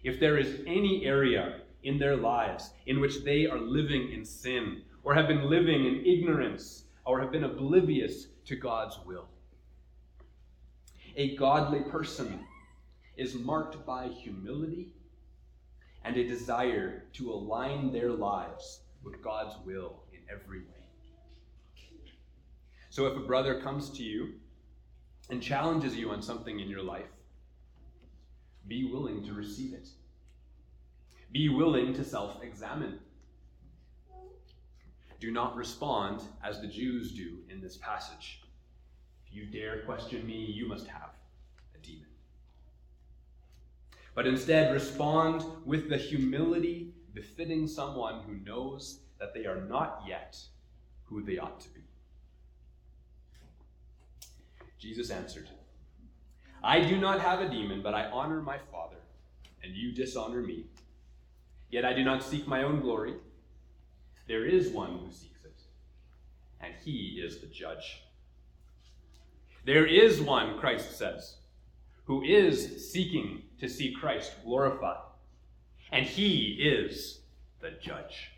if 0.03 0.19
there 0.19 0.37
is 0.37 0.61
any 0.65 1.05
area 1.05 1.59
in 1.83 1.97
their 1.97 2.15
lives 2.15 2.71
in 2.85 2.99
which 2.99 3.23
they 3.23 3.45
are 3.45 3.59
living 3.59 4.11
in 4.11 4.25
sin, 4.25 4.81
or 5.03 5.13
have 5.13 5.27
been 5.27 5.49
living 5.49 5.85
in 5.85 6.05
ignorance, 6.05 6.83
or 7.05 7.19
have 7.19 7.31
been 7.31 7.43
oblivious 7.43 8.27
to 8.45 8.55
God's 8.55 8.99
will. 9.05 9.27
A 11.15 11.35
godly 11.35 11.81
person 11.81 12.39
is 13.17 13.35
marked 13.35 13.85
by 13.85 14.07
humility 14.07 14.93
and 16.03 16.17
a 16.17 16.27
desire 16.27 17.05
to 17.13 17.31
align 17.31 17.91
their 17.91 18.11
lives 18.11 18.81
with 19.03 19.21
God's 19.21 19.55
will 19.65 20.03
in 20.13 20.19
every 20.31 20.59
way. 20.59 20.65
So 22.89 23.07
if 23.07 23.17
a 23.17 23.21
brother 23.21 23.61
comes 23.61 23.89
to 23.91 24.03
you 24.03 24.33
and 25.29 25.41
challenges 25.41 25.95
you 25.95 26.09
on 26.09 26.21
something 26.21 26.59
in 26.59 26.69
your 26.69 26.83
life, 26.83 27.11
be 28.67 28.85
willing 28.91 29.23
to 29.25 29.33
receive 29.33 29.73
it. 29.73 29.87
Be 31.31 31.49
willing 31.49 31.93
to 31.93 32.03
self 32.03 32.43
examine. 32.43 32.99
Do 35.19 35.31
not 35.31 35.55
respond 35.55 36.21
as 36.43 36.59
the 36.59 36.67
Jews 36.67 37.11
do 37.11 37.37
in 37.49 37.61
this 37.61 37.77
passage. 37.77 38.41
If 39.25 39.33
you 39.33 39.45
dare 39.45 39.81
question 39.81 40.25
me, 40.25 40.45
you 40.45 40.67
must 40.67 40.87
have 40.87 41.11
a 41.75 41.77
demon. 41.85 42.07
But 44.15 44.27
instead, 44.27 44.73
respond 44.73 45.45
with 45.63 45.89
the 45.89 45.97
humility 45.97 46.93
befitting 47.13 47.67
someone 47.67 48.23
who 48.23 48.33
knows 48.33 48.99
that 49.19 49.33
they 49.33 49.45
are 49.45 49.61
not 49.61 50.03
yet 50.07 50.37
who 51.03 51.21
they 51.21 51.37
ought 51.37 51.59
to 51.61 51.69
be. 51.69 51.81
Jesus 54.81 55.11
answered, 55.11 55.47
I 56.63 56.81
do 56.81 56.97
not 56.97 57.21
have 57.21 57.39
a 57.39 57.50
demon, 57.50 57.83
but 57.83 57.93
I 57.93 58.05
honor 58.05 58.41
my 58.41 58.57
Father, 58.71 58.97
and 59.63 59.75
you 59.75 59.91
dishonor 59.91 60.41
me. 60.41 60.65
Yet 61.69 61.85
I 61.85 61.93
do 61.93 62.03
not 62.03 62.23
seek 62.23 62.47
my 62.47 62.63
own 62.63 62.81
glory. 62.81 63.13
There 64.27 64.45
is 64.45 64.69
one 64.69 64.97
who 64.97 65.11
seeks 65.11 65.45
it, 65.45 65.61
and 66.59 66.73
he 66.83 67.21
is 67.23 67.39
the 67.39 67.47
judge. 67.47 68.01
There 69.65 69.85
is 69.85 70.19
one, 70.19 70.57
Christ 70.57 70.97
says, 70.97 71.35
who 72.05 72.23
is 72.23 72.91
seeking 72.91 73.43
to 73.59 73.69
see 73.69 73.93
Christ 73.93 74.33
glorified, 74.43 74.97
and 75.91 76.07
he 76.07 76.57
is 76.59 77.19
the 77.59 77.71
judge. 77.79 78.31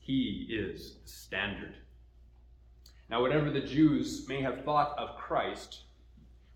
He 0.00 0.48
is 0.50 0.94
the 1.04 1.08
standard. 1.08 1.76
Now, 3.08 3.20
whatever 3.22 3.50
the 3.50 3.60
Jews 3.60 4.26
may 4.28 4.42
have 4.42 4.64
thought 4.64 4.98
of 4.98 5.16
Christ, 5.16 5.82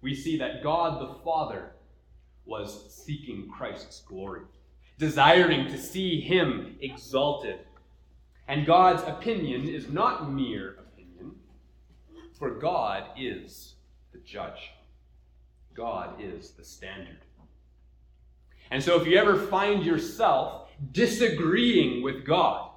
we 0.00 0.14
see 0.14 0.38
that 0.38 0.62
God 0.62 1.00
the 1.00 1.14
Father 1.22 1.72
was 2.44 2.92
seeking 2.92 3.48
Christ's 3.48 4.00
glory, 4.00 4.42
desiring 4.98 5.68
to 5.68 5.78
see 5.78 6.20
him 6.20 6.76
exalted. 6.80 7.60
And 8.48 8.66
God's 8.66 9.02
opinion 9.04 9.68
is 9.68 9.88
not 9.88 10.32
mere 10.32 10.76
opinion, 10.80 11.36
for 12.36 12.50
God 12.50 13.04
is 13.16 13.74
the 14.12 14.18
judge. 14.18 14.72
God 15.74 16.20
is 16.20 16.50
the 16.50 16.64
standard. 16.64 17.18
And 18.72 18.82
so 18.82 19.00
if 19.00 19.06
you 19.06 19.16
ever 19.16 19.36
find 19.36 19.84
yourself 19.84 20.68
disagreeing 20.92 22.02
with 22.02 22.24
God, 22.24 22.70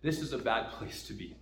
this 0.00 0.20
is 0.20 0.32
a 0.32 0.38
bad 0.38 0.70
place 0.78 1.06
to 1.06 1.12
be. 1.12 1.36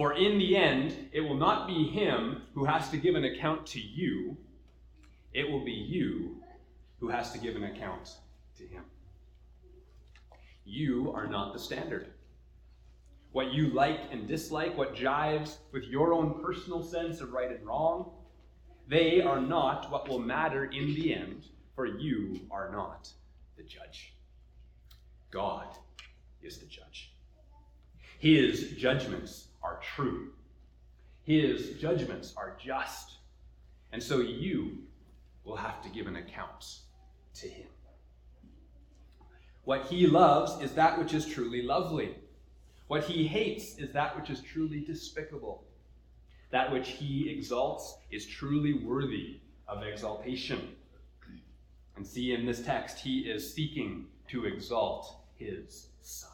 For 0.00 0.14
in 0.14 0.38
the 0.38 0.56
end, 0.56 1.10
it 1.12 1.20
will 1.20 1.36
not 1.36 1.66
be 1.66 1.84
him 1.84 2.44
who 2.54 2.64
has 2.64 2.88
to 2.88 2.96
give 2.96 3.16
an 3.16 3.24
account 3.24 3.66
to 3.66 3.78
you, 3.78 4.34
it 5.34 5.46
will 5.46 5.62
be 5.62 5.72
you 5.72 6.42
who 7.00 7.08
has 7.08 7.32
to 7.32 7.38
give 7.38 7.54
an 7.54 7.64
account 7.64 8.16
to 8.56 8.66
him. 8.66 8.82
You 10.64 11.12
are 11.14 11.26
not 11.26 11.52
the 11.52 11.58
standard. 11.58 12.14
What 13.32 13.52
you 13.52 13.74
like 13.74 14.00
and 14.10 14.26
dislike, 14.26 14.74
what 14.74 14.94
jives 14.94 15.56
with 15.70 15.84
your 15.84 16.14
own 16.14 16.42
personal 16.42 16.82
sense 16.82 17.20
of 17.20 17.32
right 17.32 17.50
and 17.50 17.66
wrong, 17.66 18.10
they 18.88 19.20
are 19.20 19.38
not 19.38 19.90
what 19.92 20.08
will 20.08 20.18
matter 20.18 20.64
in 20.64 20.94
the 20.94 21.12
end, 21.12 21.44
for 21.76 21.84
you 21.84 22.40
are 22.50 22.72
not 22.72 23.10
the 23.58 23.64
judge. 23.64 24.14
God 25.30 25.66
is 26.40 26.56
the 26.56 26.64
judge. 26.64 27.12
His 28.18 28.70
judgments 28.78 29.48
are 29.62 29.80
true, 29.94 30.32
His 31.22 31.78
judgments 31.80 32.34
are 32.36 32.56
just. 32.62 33.16
And 33.92 34.02
so 34.02 34.18
you 34.18 34.78
will 35.44 35.56
have 35.56 35.82
to 35.82 35.88
give 35.88 36.06
an 36.06 36.16
account 36.16 36.78
to 37.34 37.48
Him. 37.48 37.66
What 39.64 39.86
He 39.86 40.06
loves 40.06 40.60
is 40.62 40.72
that 40.72 40.98
which 40.98 41.14
is 41.14 41.26
truly 41.26 41.62
lovely. 41.62 42.16
What 42.88 43.04
He 43.04 43.26
hates 43.26 43.78
is 43.78 43.92
that 43.92 44.16
which 44.16 44.30
is 44.30 44.40
truly 44.40 44.80
despicable. 44.80 45.64
That 46.50 46.72
which 46.72 46.88
He 46.88 47.30
exalts 47.30 47.96
is 48.10 48.26
truly 48.26 48.74
worthy 48.84 49.40
of 49.68 49.82
exaltation. 49.82 50.74
And 51.96 52.06
see, 52.06 52.32
in 52.32 52.46
this 52.46 52.62
text, 52.62 52.98
He 52.98 53.20
is 53.20 53.54
seeking 53.54 54.06
to 54.28 54.46
exalt 54.46 55.16
His 55.36 55.88
Son. 56.00 56.29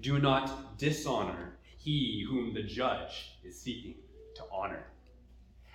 Do 0.00 0.18
not 0.18 0.78
dishonor 0.78 1.56
he 1.76 2.26
whom 2.28 2.54
the 2.54 2.62
judge 2.62 3.36
is 3.44 3.60
seeking 3.60 3.94
to 4.36 4.42
honor. 4.50 4.84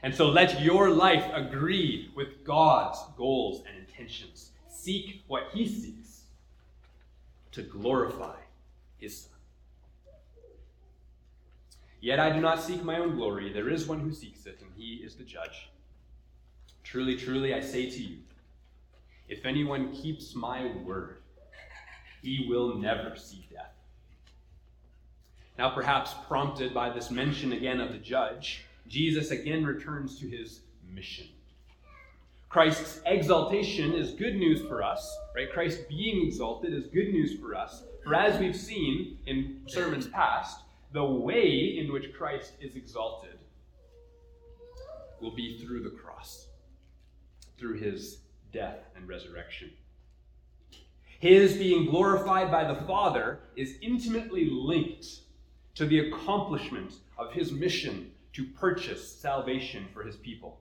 And 0.02 0.14
so 0.16 0.30
let 0.30 0.62
your 0.62 0.90
life 0.90 1.26
agree 1.34 2.12
with 2.16 2.44
God's 2.44 3.00
goals 3.18 3.64
and 3.68 3.78
intentions. 3.78 4.52
Seek 4.70 5.24
what 5.28 5.50
he 5.54 5.68
seeks 5.68 6.22
to 7.52 7.62
glorify 7.62 8.38
his 8.98 9.22
Son. 9.22 9.32
Yet 12.02 12.20
I 12.20 12.32
do 12.32 12.40
not 12.40 12.62
seek 12.62 12.84
my 12.84 12.98
own 12.98 13.16
glory. 13.16 13.52
There 13.52 13.70
is 13.70 13.88
one 13.88 14.00
who 14.00 14.14
seeks 14.14 14.46
it, 14.46 14.60
and 14.62 14.72
he 14.78 14.96
is 14.96 15.16
the 15.16 15.24
judge. 15.24 15.70
Truly, 16.84 17.18
truly, 17.18 17.54
I 17.54 17.60
say 17.60 17.90
to 17.90 18.02
you, 18.02 18.18
if 19.28 19.46
anyone 19.46 19.94
keeps 19.94 20.34
my 20.34 20.72
word, 20.84 21.18
he 22.22 22.48
will 22.50 22.76
never 22.76 23.16
see 23.16 23.46
death. 23.52 23.79
Now, 25.60 25.70
perhaps 25.70 26.14
prompted 26.26 26.74
by 26.74 26.90
this 26.90 27.12
mention 27.12 27.52
again 27.52 27.82
of 27.82 27.92
the 27.92 27.98
judge, 27.98 28.64
Jesus 28.88 29.32
again 29.32 29.66
returns 29.66 30.18
to 30.22 30.26
his 30.26 30.62
mission. 30.90 31.28
Christ's 32.48 33.02
exaltation 33.06 33.92
is 33.92 34.14
good 34.14 34.38
news 34.38 34.62
for 34.62 34.82
us, 34.82 35.14
right? 35.36 35.52
Christ 35.52 35.90
being 35.90 36.26
exalted 36.26 36.74
is 36.74 36.86
good 36.86 37.10
news 37.10 37.38
for 37.38 37.56
us. 37.56 37.84
For 38.06 38.16
as 38.16 38.40
we've 38.40 38.56
seen 38.56 39.18
in 39.26 39.60
sermons 39.68 40.08
past, 40.08 40.62
the 40.94 41.04
way 41.04 41.78
in 41.78 41.92
which 41.92 42.14
Christ 42.14 42.54
is 42.62 42.78
exalted 42.78 43.38
will 45.20 45.36
be 45.36 45.58
through 45.58 45.84
the 45.84 45.90
cross, 45.90 46.48
through 47.58 47.80
his 47.80 48.20
death 48.54 48.80
and 48.96 49.10
resurrection. 49.10 49.72
His 51.20 51.58
being 51.58 51.90
glorified 51.90 52.50
by 52.50 52.64
the 52.64 52.80
Father 52.86 53.40
is 53.58 53.76
intimately 53.82 54.50
linked 54.50 55.20
to 55.80 55.86
the 55.86 56.10
accomplishment 56.10 56.96
of 57.18 57.32
his 57.32 57.54
mission 57.54 58.12
to 58.34 58.44
purchase 58.44 59.16
salvation 59.16 59.88
for 59.94 60.04
his 60.04 60.18
people. 60.18 60.60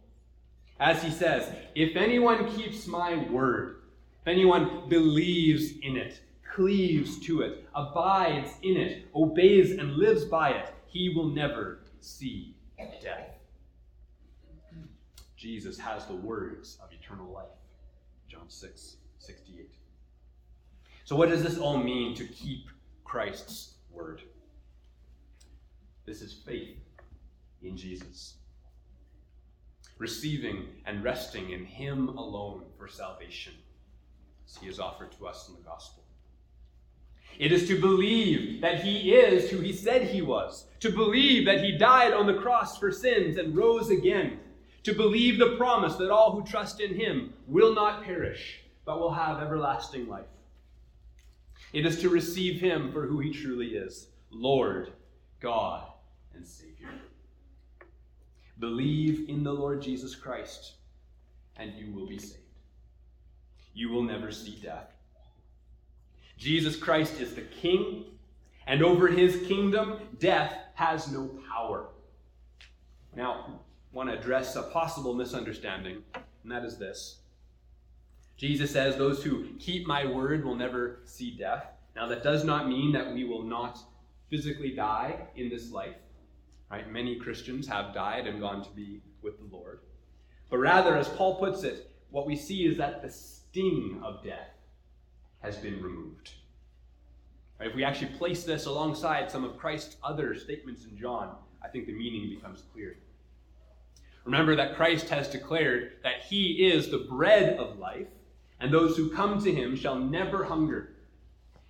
As 0.79 1.03
he 1.03 1.11
says, 1.11 1.53
if 1.75 1.97
anyone 1.97 2.49
keeps 2.53 2.87
my 2.87 3.17
word, 3.29 3.83
if 4.23 4.29
anyone 4.29 4.89
believes 4.89 5.73
in 5.83 5.97
it, 5.97 6.21
cleaves 6.55 7.19
to 7.27 7.41
it, 7.41 7.69
abides 7.75 8.53
in 8.63 8.77
it, 8.77 9.09
obeys 9.13 9.73
and 9.73 9.97
lives 9.97 10.25
by 10.25 10.51
it, 10.51 10.73
he 10.87 11.09
will 11.09 11.31
never 11.31 11.81
see 11.99 12.55
death. 13.03 13.31
Jesus 15.37 15.81
has 15.81 16.07
the 16.07 16.15
words 16.15 16.79
of 16.81 16.91
eternal 16.93 17.29
life. 17.33 17.47
John 18.29 18.49
6, 18.49 18.99
68. 19.19 19.69
So, 21.03 21.17
what 21.17 21.29
does 21.29 21.43
this 21.43 21.59
all 21.59 21.83
mean 21.83 22.15
to 22.15 22.25
keep 22.25 22.69
Christ's 23.03 23.75
word? 23.91 24.23
This 26.09 26.23
is 26.23 26.33
faith 26.33 26.79
in 27.63 27.77
Jesus, 27.77 28.37
receiving 29.99 30.65
and 30.87 31.05
resting 31.05 31.51
in 31.51 31.67
Him 31.67 32.09
alone 32.09 32.63
for 32.79 32.89
salvation, 32.89 33.53
as 34.49 34.57
He 34.57 34.69
is 34.69 34.81
offered 34.81 35.13
to 35.13 35.27
us 35.27 35.51
in 35.51 35.55
the 35.55 35.69
gospel. 35.69 36.03
It 37.39 37.53
is 37.53 37.69
to 37.69 37.79
believe 37.79 38.63
that 38.63 38.83
He 38.83 39.13
is 39.13 39.51
who 39.51 39.59
He 39.59 39.75
said 39.75 40.09
He 40.09 40.23
was, 40.23 40.65
to 40.81 40.91
believe 40.91 41.45
that 41.45 41.63
He 41.63 41.77
died 41.77 42.15
on 42.15 42.27
the 42.27 42.41
cross 42.41 42.79
for 42.79 42.91
sins 42.91 43.37
and 43.37 43.55
rose 43.55 43.91
again, 43.91 44.41
to 44.85 44.95
believe 44.95 45.39
the 45.39 45.57
promise 45.59 45.97
that 45.97 46.11
all 46.11 46.33
who 46.33 46.43
trust 46.43 46.81
in 46.81 46.95
Him 46.95 47.35
will 47.47 47.75
not 47.75 48.03
perish, 48.03 48.63
but 48.87 48.99
will 48.99 49.13
have 49.13 49.43
everlasting 49.43 50.09
life. 50.09 50.25
It 51.75 51.85
is 51.85 52.01
to 52.01 52.09
receive 52.09 52.63
Him 52.63 52.93
for 52.93 53.07
who 53.07 53.19
He 53.19 53.31
truly 53.31 53.75
is 53.75 54.09
Lord, 54.31 54.93
God, 55.41 55.87
and 56.39 56.47
Savior. 56.47 56.89
Believe 58.61 59.29
in 59.29 59.43
the 59.43 59.53
Lord 59.53 59.83
Jesus 59.83 60.15
Christ, 60.15 60.75
and 61.57 61.75
you 61.75 61.93
will 61.93 62.07
be 62.07 62.19
saved. 62.19 62.39
You 63.75 63.91
will 63.91 64.03
never 64.03 64.31
see 64.31 64.59
death. 64.63 64.93
Jesus 66.37 66.77
Christ 66.77 67.21
is 67.21 67.35
the 67.35 67.43
King, 67.43 68.05
and 68.69 68.83
over 68.83 69.09
his 69.09 69.47
kingdom, 69.49 69.99
death 70.21 70.55
has 70.75 71.11
no 71.11 71.29
power. 71.53 71.89
Now, 73.17 73.45
I 73.93 73.97
want 73.97 74.09
to 74.11 74.19
address 74.19 74.55
a 74.55 74.63
possible 74.63 75.15
misunderstanding, 75.15 76.05
and 76.15 76.53
that 76.53 76.65
is 76.65 76.79
this. 76.79 77.19
Jesus 78.37 78.71
says, 78.71 78.97
Those 78.97 79.25
who 79.25 79.49
keep 79.59 79.89
my 79.89 80.07
word 80.07 80.45
will 80.45 80.55
never 80.55 81.01
see 81.05 81.33
death. 81.33 81.67
Now, 81.97 82.07
that 82.07 82.23
does 82.23 82.45
not 82.45 82.69
mean 82.69 82.93
that 82.93 83.13
we 83.13 83.25
will 83.25 83.43
not 83.43 83.81
physically 84.31 84.71
die 84.71 85.27
in 85.35 85.49
this 85.49 85.73
life. 85.73 85.97
Right? 86.71 86.91
Many 86.91 87.17
Christians 87.17 87.67
have 87.67 87.95
died 87.95 88.27
and 88.27 88.41
gone 88.41 88.63
to 88.63 88.71
be 88.71 89.01
with 89.23 89.39
the 89.39 89.57
Lord. 89.57 89.81
But 90.51 90.59
rather, 90.59 90.97
as 90.97 91.09
Paul 91.09 91.37
puts 91.37 91.63
it, 91.63 91.91
what 92.11 92.27
we 92.27 92.37
see 92.37 92.67
is 92.67 92.77
that 92.79 93.03
the 93.03 93.11
sting 93.11 94.01
of 94.03 94.23
death 94.23 94.51
has 95.41 95.57
been 95.57 95.83
removed. 95.83 96.31
Right? 97.59 97.71
If 97.71 97.75
we 97.75 97.85
actually 97.85 98.15
place 98.17 98.45
this 98.45 98.67
alongside 98.67 99.31
some 99.31 99.45
of 99.45 99.59
Christ's 99.59 99.97
other 100.03 100.35
statements 100.35 100.85
in 100.85 100.97
John, 100.99 101.37
I 101.63 101.69
think 101.69 101.87
the 101.87 101.93
meaning 101.93 102.29
becomes 102.29 102.63
clear. 102.73 102.99
Remember 104.25 104.55
that 104.57 104.77
Christ 104.77 105.09
has 105.09 105.29
declared 105.29 105.93
that 106.03 106.23
he 106.29 106.71
is 106.71 106.91
the 106.91 106.99
bread 106.99 107.59
of 107.59 107.79
life, 107.79 108.09
and 108.61 108.73
those 108.73 108.97
who 108.97 109.11
come 109.11 109.43
to 109.43 109.55
him 109.55 109.75
shall 109.75 109.95
never 109.95 110.45
hunger. 110.45 110.97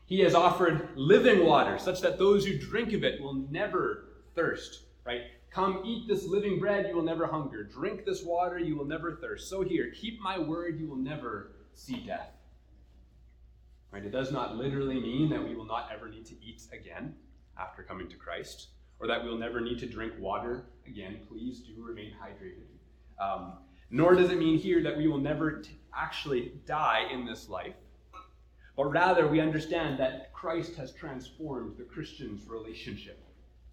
He 0.06 0.20
has 0.20 0.34
offered 0.34 0.88
living 0.96 1.44
water, 1.44 1.78
such 1.78 2.00
that 2.00 2.18
those 2.18 2.44
who 2.44 2.58
drink 2.58 2.92
of 2.94 3.04
it 3.04 3.20
will 3.20 3.34
never 3.34 4.08
thirst 4.34 4.87
right? 5.08 5.22
Come 5.50 5.82
eat 5.86 6.06
this 6.06 6.26
living 6.26 6.60
bread, 6.60 6.86
you 6.86 6.94
will 6.94 7.02
never 7.02 7.26
hunger. 7.26 7.64
Drink 7.64 8.04
this 8.04 8.22
water, 8.22 8.58
you 8.58 8.76
will 8.76 8.84
never 8.84 9.16
thirst. 9.16 9.48
So 9.48 9.62
here, 9.62 9.90
keep 9.90 10.20
my 10.20 10.38
word, 10.38 10.78
you 10.78 10.86
will 10.86 10.96
never 10.96 11.52
see 11.72 12.04
death. 12.06 12.28
Right? 13.90 14.04
It 14.04 14.12
does 14.12 14.30
not 14.30 14.56
literally 14.56 15.00
mean 15.00 15.30
that 15.30 15.42
we 15.42 15.54
will 15.54 15.64
not 15.64 15.88
ever 15.90 16.10
need 16.10 16.26
to 16.26 16.34
eat 16.44 16.60
again 16.74 17.14
after 17.58 17.82
coming 17.82 18.06
to 18.10 18.16
Christ, 18.16 18.68
or 19.00 19.06
that 19.06 19.24
we'll 19.24 19.38
never 19.38 19.62
need 19.62 19.78
to 19.78 19.86
drink 19.86 20.12
water 20.18 20.66
again. 20.86 21.20
Please 21.26 21.60
do 21.60 21.82
remain 21.82 22.12
hydrated. 22.22 22.68
Um, 23.18 23.54
nor 23.90 24.14
does 24.14 24.30
it 24.30 24.38
mean 24.38 24.58
here 24.58 24.82
that 24.82 24.98
we 24.98 25.08
will 25.08 25.18
never 25.18 25.62
t- 25.62 25.70
actually 25.96 26.52
die 26.66 27.06
in 27.10 27.24
this 27.24 27.48
life, 27.48 27.76
but 28.76 28.90
rather 28.90 29.26
we 29.26 29.40
understand 29.40 29.98
that 30.00 30.34
Christ 30.34 30.76
has 30.76 30.92
transformed 30.92 31.78
the 31.78 31.84
Christian's 31.84 32.46
relationship 32.46 33.24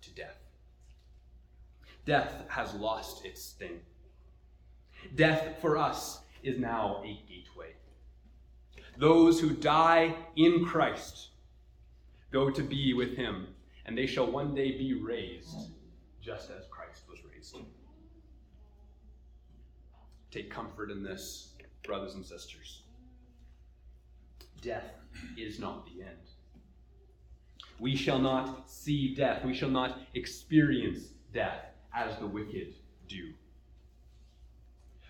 to 0.01 0.11
death. 0.11 0.44
Death 2.05 2.43
has 2.47 2.73
lost 2.75 3.25
its 3.25 3.41
sting. 3.41 3.79
Death 5.15 5.55
for 5.59 5.77
us 5.77 6.19
is 6.43 6.59
now 6.59 7.01
a 7.03 7.19
gateway. 7.27 7.73
Those 8.97 9.39
who 9.39 9.51
die 9.51 10.15
in 10.35 10.65
Christ 10.65 11.29
go 12.31 12.49
to 12.49 12.61
be 12.61 12.93
with 12.93 13.15
him, 13.15 13.47
and 13.85 13.97
they 13.97 14.05
shall 14.05 14.31
one 14.31 14.53
day 14.53 14.71
be 14.71 14.93
raised 14.93 15.55
just 16.21 16.49
as 16.51 16.65
Christ 16.69 17.03
was 17.09 17.19
raised. 17.23 17.55
Take 20.31 20.51
comfort 20.51 20.91
in 20.91 21.03
this, 21.03 21.53
brothers 21.83 22.15
and 22.15 22.25
sisters. 22.25 22.81
Death 24.61 24.93
is 25.37 25.59
not 25.59 25.85
the 25.85 26.03
end. 26.03 26.17
We 27.79 27.95
shall 27.95 28.19
not 28.19 28.69
see 28.69 29.13
death. 29.13 29.43
We 29.45 29.53
shall 29.53 29.69
not 29.69 29.99
experience 30.13 31.09
death 31.33 31.74
as 31.95 32.17
the 32.17 32.27
wicked 32.27 32.73
do. 33.07 33.31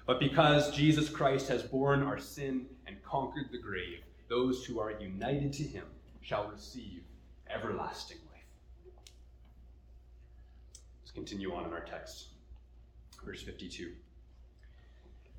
But 0.05 0.19
because 0.19 0.75
Jesus 0.75 1.09
Christ 1.09 1.47
has 1.47 1.63
borne 1.63 2.03
our 2.03 2.19
sin 2.19 2.67
and 2.85 3.01
conquered 3.03 3.49
the 3.51 3.57
grave, 3.57 4.01
those 4.29 4.63
who 4.65 4.79
are 4.79 4.91
united 4.91 5.51
to 5.53 5.63
him 5.63 5.85
shall 6.21 6.47
receive 6.47 7.01
everlasting 7.49 8.17
life. 8.31 8.93
Let's 11.01 11.11
continue 11.11 11.53
on 11.53 11.65
in 11.65 11.73
our 11.73 11.81
text. 11.81 12.27
Verse 13.25 13.41
52. 13.41 13.91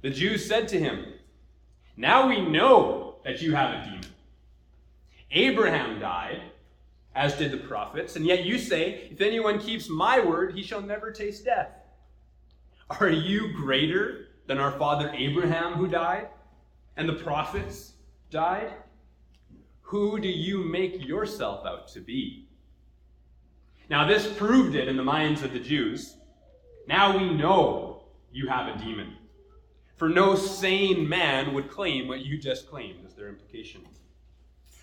The 0.03 0.11
Jews 0.11 0.47
said 0.47 0.69
to 0.69 0.79
him, 0.79 1.05
Now 1.97 2.29
we 2.29 2.41
know 2.41 3.17
that 3.25 3.41
you 3.41 3.55
have 3.55 3.75
a 3.75 3.85
demon. 3.85 4.01
Abraham 5.31 6.01
died 6.01 6.43
as 7.17 7.35
did 7.35 7.51
the 7.51 7.57
prophets. 7.57 8.15
And 8.15 8.27
yet 8.27 8.45
you 8.45 8.59
say, 8.59 9.09
If 9.11 9.21
anyone 9.21 9.59
keeps 9.59 9.89
my 9.89 10.21
word, 10.21 10.55
he 10.55 10.63
shall 10.63 10.83
never 10.83 11.11
taste 11.11 11.47
death. 11.47 11.71
Are 13.01 13.09
you 13.09 13.53
greater 13.55 14.29
than 14.47 14.59
our 14.59 14.79
father 14.79 15.11
Abraham 15.17 15.73
who 15.73 15.89
died? 15.89 16.29
And 16.97 17.09
the 17.09 17.15
prophets 17.15 17.95
died? 18.31 18.71
Who 19.81 20.21
do 20.21 20.29
you 20.29 20.63
make 20.63 21.05
yourself 21.07 21.67
out 21.67 21.89
to 21.89 22.01
be? 22.01 22.49
Now, 23.89 24.07
this 24.07 24.27
proved 24.27 24.75
it 24.75 24.89
in 24.89 24.97
the 24.97 25.05
minds 25.05 25.43
of 25.43 25.53
the 25.53 25.61
Jews. 25.61 26.17
Now 26.87 27.17
we 27.17 27.33
know 27.33 28.05
you 28.33 28.49
have 28.49 28.75
a 28.75 28.79
demon. 28.79 29.17
For 29.97 30.09
no 30.09 30.35
sane 30.35 31.09
man 31.09 31.55
would 31.55 31.71
claim 31.71 32.09
what 32.09 32.21
you 32.21 32.37
just 32.37 32.69
claimed, 32.69 33.07
is 33.07 33.15
their 33.15 33.29
implication. 33.29 33.83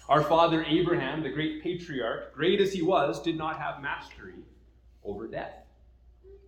Our 0.09 0.21
father 0.21 0.63
Abraham, 0.67 1.23
the 1.23 1.29
great 1.29 1.63
patriarch, 1.63 2.33
great 2.33 2.59
as 2.59 2.73
he 2.73 2.81
was, 2.81 3.21
did 3.21 3.37
not 3.37 3.57
have 3.57 3.81
mastery 3.81 4.33
over 5.03 5.27
death. 5.27 5.53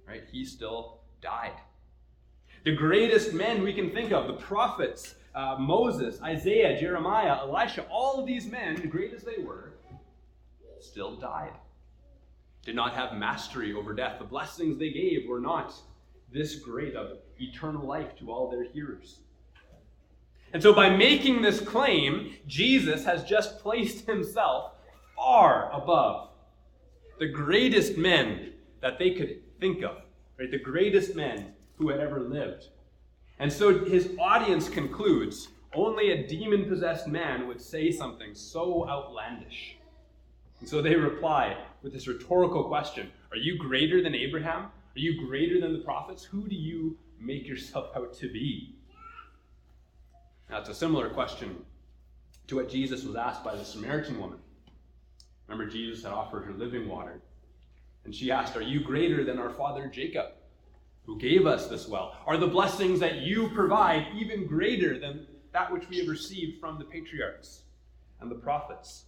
Right? 0.07 0.23
He 0.31 0.45
still 0.45 0.99
died. 1.21 1.53
The 2.63 2.75
greatest 2.75 3.33
men 3.33 3.63
we 3.63 3.73
can 3.73 3.91
think 3.91 4.11
of, 4.11 4.27
the 4.27 4.33
prophets, 4.33 5.15
uh, 5.33 5.55
Moses, 5.59 6.21
Isaiah, 6.21 6.79
Jeremiah, 6.79 7.37
Elisha, 7.41 7.85
all 7.89 8.19
of 8.19 8.25
these 8.25 8.45
men, 8.47 8.89
great 8.89 9.13
as 9.13 9.23
they 9.23 9.41
were, 9.41 9.71
still 10.81 11.15
died. 11.15 11.53
Did 12.63 12.75
not 12.75 12.93
have 12.93 13.17
mastery 13.17 13.73
over 13.73 13.93
death. 13.93 14.19
The 14.19 14.25
blessings 14.25 14.77
they 14.77 14.91
gave 14.91 15.27
were 15.27 15.39
not 15.39 15.73
this 16.31 16.55
great 16.55 16.95
of 16.95 17.19
eternal 17.39 17.85
life 17.85 18.17
to 18.17 18.31
all 18.31 18.49
their 18.49 18.63
hearers. 18.63 19.19
And 20.55 20.63
so, 20.63 20.71
by 20.71 20.89
making 20.89 21.41
this 21.41 21.59
claim, 21.59 22.33
Jesus 22.47 23.03
has 23.03 23.25
just 23.25 23.59
placed 23.59 24.05
himself 24.05 24.71
far 25.13 25.69
above 25.73 26.29
the 27.19 27.27
greatest 27.27 27.97
men 27.97 28.53
that 28.79 28.97
they 28.97 29.11
could 29.11 29.41
think 29.59 29.83
of, 29.83 29.97
right? 30.39 30.49
The 30.49 30.57
greatest 30.57 31.13
men 31.13 31.51
who 31.75 31.89
had 31.89 31.99
ever 31.99 32.21
lived. 32.21 32.69
And 33.37 33.51
so 33.51 33.83
his 33.83 34.11
audience 34.17 34.69
concludes 34.69 35.49
only 35.73 36.11
a 36.11 36.25
demon 36.25 36.69
possessed 36.69 37.05
man 37.05 37.49
would 37.49 37.59
say 37.59 37.91
something 37.91 38.33
so 38.33 38.87
outlandish. 38.87 39.75
And 40.61 40.69
so 40.69 40.81
they 40.81 40.95
reply 40.95 41.57
with 41.83 41.91
this 41.91 42.07
rhetorical 42.07 42.63
question 42.63 43.11
Are 43.31 43.37
you 43.37 43.57
greater 43.57 44.01
than 44.01 44.15
Abraham? 44.15 44.61
Are 44.61 44.99
you 44.99 45.27
greater 45.27 45.59
than 45.59 45.73
the 45.73 45.83
prophets? 45.83 46.23
Who 46.23 46.47
do 46.47 46.55
you 46.55 46.97
make 47.19 47.45
yourself 47.45 47.89
out 47.97 48.13
to 48.13 48.31
be? 48.31 48.75
Now, 50.49 50.59
it's 50.59 50.69
a 50.69 50.75
similar 50.75 51.09
question 51.09 51.63
to 52.47 52.55
what 52.55 52.69
Jesus 52.69 53.03
was 53.03 53.15
asked 53.15 53.43
by 53.43 53.55
the 53.55 53.65
Samaritan 53.65 54.19
woman. 54.19 54.39
Remember, 55.47 55.71
Jesus 55.71 56.03
had 56.03 56.13
offered 56.13 56.45
her 56.45 56.53
living 56.53 56.87
water. 56.87 57.21
And 58.03 58.13
she 58.13 58.31
asked, 58.31 58.55
Are 58.55 58.61
you 58.61 58.81
greater 58.81 59.23
than 59.23 59.39
our 59.39 59.49
father 59.49 59.87
Jacob, 59.87 60.27
who 61.03 61.17
gave 61.17 61.45
us 61.45 61.67
this 61.67 61.87
well? 61.87 62.15
Are 62.25 62.37
the 62.37 62.47
blessings 62.47 62.99
that 62.99 63.17
you 63.17 63.49
provide 63.49 64.07
even 64.15 64.47
greater 64.47 64.99
than 64.99 65.27
that 65.53 65.71
which 65.71 65.89
we 65.89 65.99
have 65.99 66.07
received 66.07 66.59
from 66.59 66.77
the 66.77 66.85
patriarchs 66.85 67.61
and 68.19 68.29
the 68.29 68.35
prophets? 68.35 69.05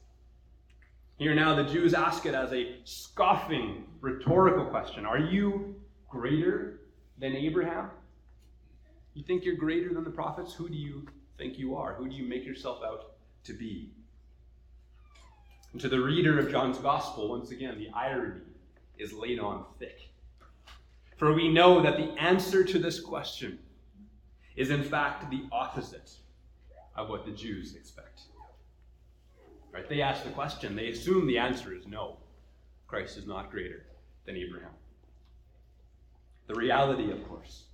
Here 1.17 1.33
now, 1.33 1.55
the 1.55 1.63
Jews 1.63 1.93
ask 1.93 2.25
it 2.25 2.35
as 2.35 2.53
a 2.53 2.77
scoffing, 2.83 3.85
rhetorical 4.01 4.65
question 4.65 5.05
Are 5.05 5.19
you 5.19 5.75
greater 6.09 6.81
than 7.19 7.35
Abraham? 7.35 7.89
You 9.13 9.23
think 9.23 9.43
you're 9.43 9.55
greater 9.55 9.93
than 9.93 10.03
the 10.03 10.11
prophets? 10.11 10.53
Who 10.53 10.69
do 10.69 10.75
you 10.75 11.07
think 11.37 11.57
you 11.57 11.75
are? 11.75 11.93
Who 11.93 12.09
do 12.09 12.15
you 12.15 12.27
make 12.27 12.45
yourself 12.45 12.79
out 12.83 13.13
to 13.43 13.53
be? 13.53 13.91
And 15.71 15.81
to 15.81 15.89
the 15.89 15.99
reader 15.99 16.39
of 16.39 16.49
John's 16.49 16.77
Gospel, 16.77 17.29
once 17.29 17.51
again, 17.51 17.77
the 17.77 17.89
irony 17.93 18.41
is 18.97 19.13
laid 19.13 19.39
on 19.39 19.65
thick. 19.79 20.09
For 21.17 21.33
we 21.33 21.51
know 21.51 21.81
that 21.81 21.97
the 21.97 22.11
answer 22.19 22.63
to 22.63 22.79
this 22.79 22.99
question 22.99 23.59
is, 24.55 24.71
in 24.71 24.83
fact, 24.83 25.29
the 25.29 25.43
opposite 25.51 26.11
of 26.95 27.09
what 27.09 27.25
the 27.25 27.31
Jews 27.31 27.75
expect. 27.75 28.21
Right? 29.71 29.87
They 29.87 30.01
ask 30.01 30.23
the 30.23 30.31
question, 30.31 30.75
they 30.75 30.89
assume 30.89 31.27
the 31.27 31.37
answer 31.37 31.75
is 31.75 31.85
no. 31.85 32.17
Christ 32.87 33.17
is 33.17 33.27
not 33.27 33.51
greater 33.51 33.85
than 34.25 34.35
Abraham. 34.35 34.71
The 36.47 36.55
reality, 36.55 37.11
of 37.11 37.27
course, 37.27 37.65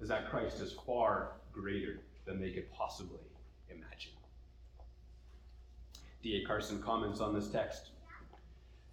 is 0.00 0.08
that 0.08 0.28
Christ 0.28 0.60
is 0.60 0.74
far 0.84 1.32
greater 1.52 2.00
than 2.26 2.40
they 2.40 2.50
could 2.50 2.70
possibly 2.72 3.20
imagine. 3.70 4.12
D.A. 6.22 6.44
Carson 6.46 6.82
comments 6.82 7.20
on 7.20 7.34
this 7.34 7.48
text. 7.48 7.90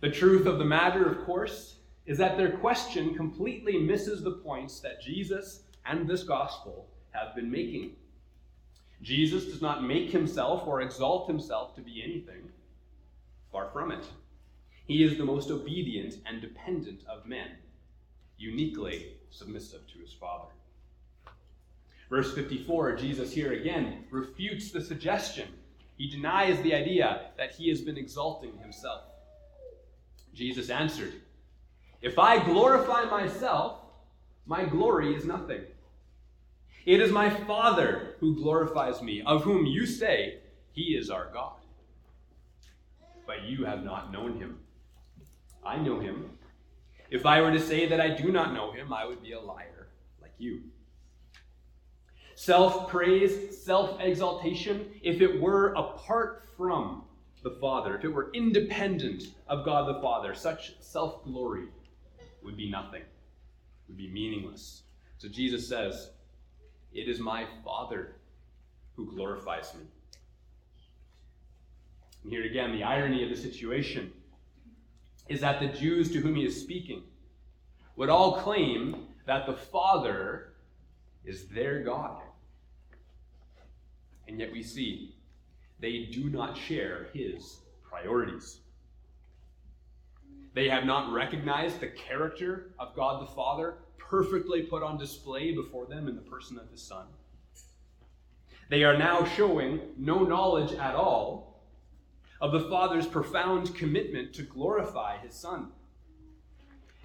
The 0.02 0.12
truth 0.12 0.46
of 0.46 0.60
the 0.60 0.66
matter, 0.66 1.06
of 1.06 1.26
course, 1.26 1.78
is 2.06 2.18
that 2.18 2.38
their 2.38 2.58
question 2.58 3.16
completely 3.16 3.78
misses 3.78 4.22
the 4.22 4.32
points 4.32 4.80
that 4.82 5.02
Jesus 5.02 5.64
and 5.86 6.08
this 6.08 6.24
gospel 6.24 6.88
have 7.12 7.36
been 7.36 7.50
making. 7.50 7.96
Jesus 9.02 9.46
does 9.46 9.62
not 9.62 9.84
make 9.84 10.12
himself 10.12 10.68
or 10.68 10.82
exalt 10.82 11.28
himself 11.28 11.76
to 11.76 11.82
be 11.82 12.02
anything. 12.04 12.50
Far 13.52 13.70
from 13.72 13.92
it. 13.92 14.06
He 14.86 15.04
is 15.04 15.18
the 15.18 15.26
most 15.26 15.50
obedient 15.50 16.16
and 16.26 16.42
dependent 16.42 17.04
of 17.08 17.26
men, 17.26 17.52
uniquely 18.38 19.16
submissive 19.30 19.82
to 19.94 20.00
his 20.00 20.14
Father. 20.14 20.52
Verse 22.14 22.32
54, 22.36 22.96
Jesus 22.98 23.34
here 23.34 23.54
again 23.54 24.04
refutes 24.12 24.70
the 24.70 24.80
suggestion. 24.80 25.48
He 25.98 26.08
denies 26.08 26.62
the 26.62 26.76
idea 26.76 27.32
that 27.40 27.56
he 27.56 27.70
has 27.70 27.82
been 27.82 27.98
exalting 27.98 28.56
himself. 28.60 29.02
Jesus 30.32 30.70
answered, 30.70 31.14
If 32.04 32.20
I 32.20 32.38
glorify 32.46 33.06
myself, 33.06 33.80
my 34.46 34.64
glory 34.64 35.16
is 35.16 35.26
nothing. 35.26 35.62
It 36.86 37.02
is 37.02 37.12
my 37.12 37.32
Father 37.32 38.14
who 38.20 38.36
glorifies 38.36 39.02
me, 39.02 39.24
of 39.26 39.44
whom 39.44 39.66
you 39.66 39.88
say 39.88 40.38
he 40.72 40.96
is 40.96 41.10
our 41.10 41.32
God. 41.34 41.62
But 43.26 43.46
you 43.46 43.66
have 43.66 43.84
not 43.84 44.12
known 44.12 44.38
him. 44.38 44.60
I 45.66 45.78
know 45.78 46.00
him. 46.00 46.30
If 47.10 47.26
I 47.26 47.42
were 47.42 47.52
to 47.52 47.60
say 47.60 47.88
that 47.88 48.00
I 48.00 48.10
do 48.10 48.32
not 48.32 48.54
know 48.54 48.72
him, 48.72 48.94
I 48.94 49.04
would 49.04 49.24
be 49.24 49.32
a 49.32 49.42
liar 49.42 49.88
like 50.22 50.34
you. 50.38 50.62
Self 52.44 52.90
praise, 52.90 53.58
self 53.64 54.02
exaltation, 54.02 54.92
if 55.02 55.22
it 55.22 55.40
were 55.40 55.72
apart 55.76 56.44
from 56.58 57.04
the 57.42 57.52
Father, 57.52 57.96
if 57.96 58.04
it 58.04 58.10
were 58.10 58.32
independent 58.34 59.28
of 59.48 59.64
God 59.64 59.88
the 59.88 60.02
Father, 60.02 60.36
such 60.36 60.74
self 60.82 61.24
glory 61.24 61.68
would 62.44 62.58
be 62.58 62.70
nothing, 62.70 63.04
would 63.88 63.96
be 63.96 64.10
meaningless. 64.10 64.84
So 65.20 65.30
Jesus 65.30 65.66
says, 65.70 66.10
It 66.94 67.08
is 67.08 67.22
my 67.22 67.46
Father 67.64 68.18
who 68.98 69.10
glorifies 69.10 69.74
me. 69.76 69.86
And 72.24 72.34
here 72.34 72.44
again, 72.44 72.74
the 72.74 72.84
irony 72.84 73.24
of 73.24 73.30
the 73.30 73.38
situation 73.42 74.12
is 75.30 75.40
that 75.40 75.62
the 75.62 75.70
Jews 75.70 76.12
to 76.12 76.20
whom 76.20 76.36
he 76.36 76.44
is 76.44 76.60
speaking 76.60 77.04
would 77.96 78.10
all 78.10 78.42
claim 78.42 79.08
that 79.28 79.46
the 79.46 79.56
Father 79.56 80.56
is 81.24 81.48
their 81.48 81.82
God. 81.86 82.23
And 84.28 84.40
yet 84.40 84.52
we 84.52 84.64
see 84.64 85.16
they 85.80 86.06
do 86.12 86.30
not 86.30 86.58
share 86.58 87.08
his 87.14 87.58
priorities. 87.84 88.60
They 90.54 90.70
have 90.70 90.86
not 90.86 91.12
recognized 91.12 91.80
the 91.80 91.88
character 91.88 92.72
of 92.80 92.96
God 92.96 93.22
the 93.22 93.32
Father 93.34 93.76
perfectly 93.98 94.62
put 94.62 94.84
on 94.84 94.98
display 94.98 95.54
before 95.54 95.88
them 95.88 96.08
in 96.08 96.16
the 96.16 96.22
person 96.22 96.60
of 96.60 96.70
his 96.70 96.82
Son. 96.82 97.06
They 98.70 98.84
are 98.84 98.98
now 98.98 99.26
showing 99.26 99.82
no 99.98 100.24
knowledge 100.24 100.74
at 100.74 100.96
all 100.96 101.62
of 102.40 102.52
the 102.52 102.70
Father's 102.70 103.08
profound 103.08 103.76
commitment 103.76 104.34
to 104.34 104.44
glorify 104.44 105.18
his 105.18 105.34
Son. 105.34 105.72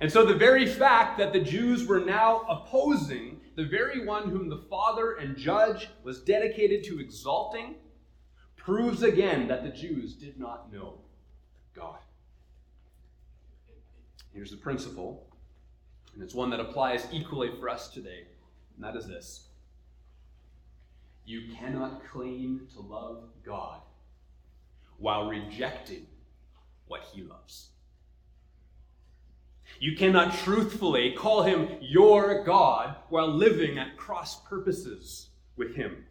And 0.00 0.12
so, 0.12 0.24
the 0.24 0.34
very 0.34 0.66
fact 0.66 1.18
that 1.18 1.32
the 1.32 1.40
Jews 1.40 1.86
were 1.86 2.00
now 2.00 2.44
opposing 2.48 3.37
the 3.58 3.64
very 3.64 4.06
one 4.06 4.30
whom 4.30 4.48
the 4.48 4.64
Father 4.70 5.14
and 5.14 5.36
Judge 5.36 5.88
was 6.04 6.20
dedicated 6.20 6.84
to 6.84 7.00
exalting 7.00 7.74
proves 8.54 9.02
again 9.02 9.48
that 9.48 9.64
the 9.64 9.70
Jews 9.70 10.14
did 10.14 10.38
not 10.38 10.72
know 10.72 11.00
God. 11.74 11.98
Here's 14.32 14.52
the 14.52 14.56
principle, 14.58 15.26
and 16.14 16.22
it's 16.22 16.36
one 16.36 16.50
that 16.50 16.60
applies 16.60 17.08
equally 17.10 17.50
for 17.58 17.68
us 17.68 17.88
today, 17.88 18.28
and 18.76 18.84
that 18.84 18.94
is 18.94 19.08
this 19.08 19.48
You 21.24 21.52
cannot 21.58 22.08
claim 22.12 22.68
to 22.74 22.80
love 22.80 23.24
God 23.44 23.80
while 24.98 25.28
rejecting 25.28 26.06
what 26.86 27.02
he 27.12 27.22
loves. 27.22 27.70
You 29.80 29.96
cannot 29.96 30.34
truthfully 30.34 31.12
call 31.12 31.42
him 31.42 31.68
your 31.80 32.44
God 32.44 32.96
while 33.08 33.28
living 33.28 33.78
at 33.78 33.96
cross 33.96 34.40
purposes 34.42 35.28
with 35.56 35.74
him. 35.74 36.04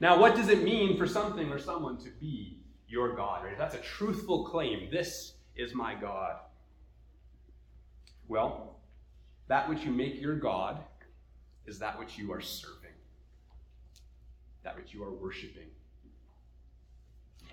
Now, 0.00 0.18
what 0.18 0.34
does 0.34 0.48
it 0.48 0.62
mean 0.62 0.96
for 0.96 1.06
something 1.06 1.50
or 1.50 1.58
someone 1.58 1.98
to 1.98 2.10
be 2.20 2.58
your 2.88 3.14
God? 3.14 3.44
Right? 3.44 3.58
That's 3.58 3.74
a 3.74 3.80
truthful 3.80 4.44
claim. 4.44 4.88
This 4.90 5.34
is 5.56 5.74
my 5.74 5.94
God. 5.94 6.36
Well, 8.28 8.76
that 9.48 9.68
which 9.68 9.84
you 9.84 9.90
make 9.90 10.20
your 10.20 10.36
God 10.36 10.78
is 11.66 11.78
that 11.78 11.98
which 11.98 12.18
you 12.18 12.32
are 12.32 12.40
serving, 12.40 12.90
that 14.62 14.76
which 14.76 14.92
you 14.92 15.02
are 15.02 15.12
worshiping. 15.12 15.68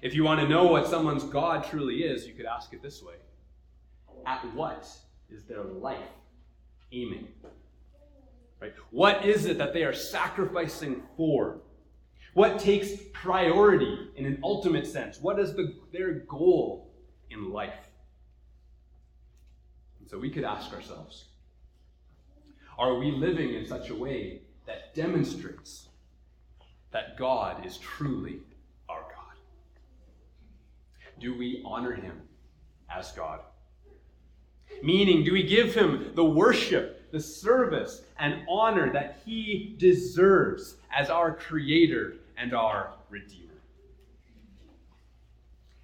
If 0.01 0.13
you 0.13 0.23
want 0.23 0.41
to 0.41 0.47
know 0.47 0.65
what 0.65 0.87
someone's 0.87 1.23
God 1.23 1.65
truly 1.65 2.03
is, 2.03 2.27
you 2.27 2.33
could 2.33 2.45
ask 2.45 2.73
it 2.73 2.81
this 2.81 3.01
way 3.01 3.15
At 4.25 4.41
what 4.53 4.88
is 5.29 5.43
their 5.43 5.63
life 5.63 5.97
aiming? 6.91 7.27
Right? 8.62 8.73
What 8.91 9.25
is 9.25 9.45
it 9.45 9.57
that 9.57 9.73
they 9.73 9.83
are 9.83 9.93
sacrificing 9.93 11.03
for? 11.17 11.59
What 12.33 12.59
takes 12.59 12.91
priority 13.12 14.09
in 14.15 14.25
an 14.25 14.39
ultimate 14.43 14.88
sense? 14.88 15.19
What 15.19 15.39
is 15.39 15.53
the, 15.53 15.75
their 15.91 16.13
goal 16.13 16.91
in 17.29 17.51
life? 17.51 17.73
And 19.99 20.09
so 20.09 20.17
we 20.17 20.29
could 20.29 20.43
ask 20.43 20.73
ourselves 20.73 21.25
Are 22.77 22.97
we 22.97 23.12
living 23.12 23.53
in 23.53 23.65
such 23.65 23.89
a 23.89 23.95
way 23.95 24.41
that 24.65 24.95
demonstrates 24.95 25.89
that 26.91 27.17
God 27.17 27.65
is 27.65 27.77
truly 27.77 28.39
our 28.89 29.01
God? 29.01 29.38
Do 31.19 31.38
we 31.38 31.62
honor 31.65 31.93
him 31.93 32.21
as 32.89 33.12
God? 33.12 33.41
Meaning, 34.81 35.23
do 35.23 35.33
we 35.33 35.43
give 35.43 35.73
him 35.73 36.12
the 36.15 36.25
worship, 36.25 37.12
the 37.12 37.19
service, 37.19 38.01
and 38.17 38.41
honor 38.49 38.91
that 38.91 39.21
he 39.25 39.75
deserves 39.77 40.77
as 40.95 41.09
our 41.09 41.36
creator 41.36 42.15
and 42.38 42.53
our 42.53 42.93
Redeemer. 43.09 43.53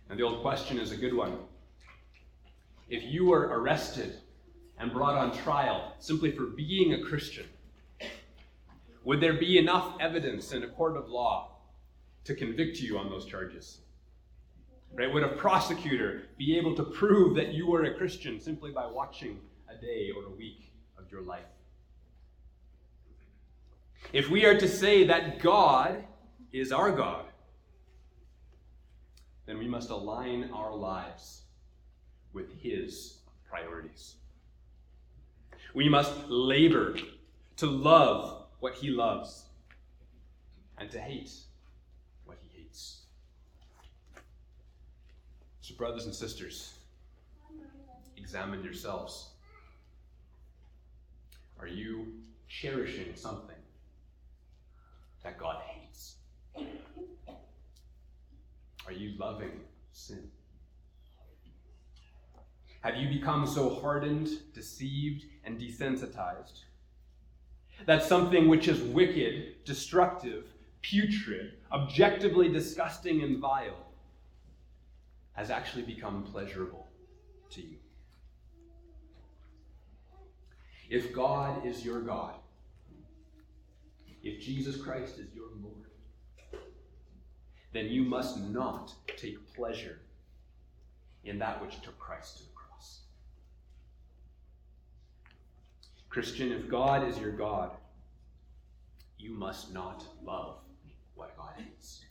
And 0.10 0.20
the 0.20 0.24
old 0.24 0.42
question 0.42 0.80
is 0.80 0.92
a 0.92 0.98
good 0.98 1.14
one. 1.14 1.38
If 2.90 3.04
you 3.04 3.26
were 3.26 3.50
arrested 3.50 4.16
and 4.80 4.92
brought 4.92 5.16
on 5.16 5.38
trial 5.38 5.94
simply 6.00 6.32
for 6.32 6.46
being 6.46 6.94
a 6.94 7.04
Christian, 7.04 7.46
would 9.04 9.22
there 9.22 9.36
be 9.36 9.60
enough 9.60 9.96
evidence 10.00 10.54
in 10.54 10.64
a 10.64 10.68
court 10.68 10.98
of 10.98 11.10
law 11.10 11.58
to 12.24 12.34
convict 12.34 12.80
you 12.80 12.98
on 12.98 13.10
those 13.10 13.26
charges? 13.26 13.82
Right? 14.94 15.14
Would 15.14 15.24
a 15.24 15.30
prosecutor 15.30 16.24
be 16.38 16.58
able 16.58 16.76
to 16.76 16.84
prove 16.84 17.36
that 17.36 17.54
you 17.54 17.68
were 17.68 17.84
a 17.84 17.94
Christian 17.94 18.40
simply 18.40 18.72
by 18.72 18.86
watching 18.86 19.40
a 19.70 19.80
day 19.80 20.12
or 20.16 20.26
a 20.26 20.36
week 20.36 20.72
of 20.98 21.12
your 21.12 21.22
life? 21.22 21.46
if 24.14 24.30
we 24.30 24.46
are 24.46 24.58
to 24.58 24.68
say 24.68 25.06
that 25.06 25.40
God 25.40 26.04
is 26.52 26.72
our 26.72 26.92
God, 26.92 27.26
then 29.46 29.58
we 29.58 29.68
must 29.68 29.90
align 29.90 30.50
our 30.54 30.74
lives 30.74 31.42
with 32.34 32.62
His 32.62 33.20
priorities. 33.48 34.16
We 35.74 35.90
must 35.90 36.12
labor 36.28 36.96
to 37.58 37.68
love 37.68 38.46
what 38.60 38.76
He 38.76 38.90
loves 38.90 39.46
and 40.78 40.90
to 40.92 41.00
hate 41.00 41.32
what 42.26 42.38
He 42.42 42.62
hates. 42.62 43.02
So, 45.70 45.76
brothers 45.76 46.06
and 46.06 46.16
sisters, 46.16 46.74
examine 48.18 48.64
yourselves. 48.64 49.30
Are 51.60 51.68
you 51.68 52.08
cherishing 52.48 53.16
something 53.16 53.56
that 55.24 55.38
God 55.38 55.62
hates? 55.62 56.16
Are 58.88 58.92
you 58.92 59.14
loving 59.20 59.60
sin? 59.92 60.32
Have 62.82 62.96
you 62.96 63.08
become 63.08 63.46
so 63.46 63.76
hardened, 63.76 64.30
deceived, 64.56 65.26
and 65.44 65.60
desensitized 65.60 66.64
that 67.86 68.04
something 68.04 68.48
which 68.48 68.68
is 68.68 68.82
wicked, 68.82 69.64
destructive, 69.66 70.48
putrid, 70.82 71.58
objectively 71.72 72.50
disgusting, 72.50 73.22
and 73.22 73.38
vile 73.38 73.89
has 75.40 75.50
actually 75.50 75.84
become 75.84 76.22
pleasurable 76.24 76.86
to 77.50 77.62
you? 77.62 77.78
If 80.90 81.14
God 81.14 81.66
is 81.66 81.86
your 81.86 82.02
God, 82.02 82.34
if 84.22 84.42
Jesus 84.42 84.76
Christ 84.76 85.18
is 85.18 85.34
your 85.34 85.48
Lord, 85.64 86.62
then 87.72 87.86
you 87.86 88.04
must 88.04 88.42
not 88.42 88.94
take 89.16 89.56
pleasure 89.56 90.00
in 91.24 91.40
that 91.40 91.62
which 91.62 91.82
took 91.84 91.98
Christ 91.98 92.40
to 92.40 92.44
the 92.44 92.50
cross. 92.50 93.00
Christian, 96.10 96.52
if 96.52 96.68
God 96.68 97.08
is 97.08 97.18
your 97.18 97.32
God, 97.32 97.72
you 99.18 99.32
must 99.32 99.74
not 99.74 100.04
love 100.22 100.58
what 101.16 101.38
God 101.38 101.54
hates. 101.56 102.04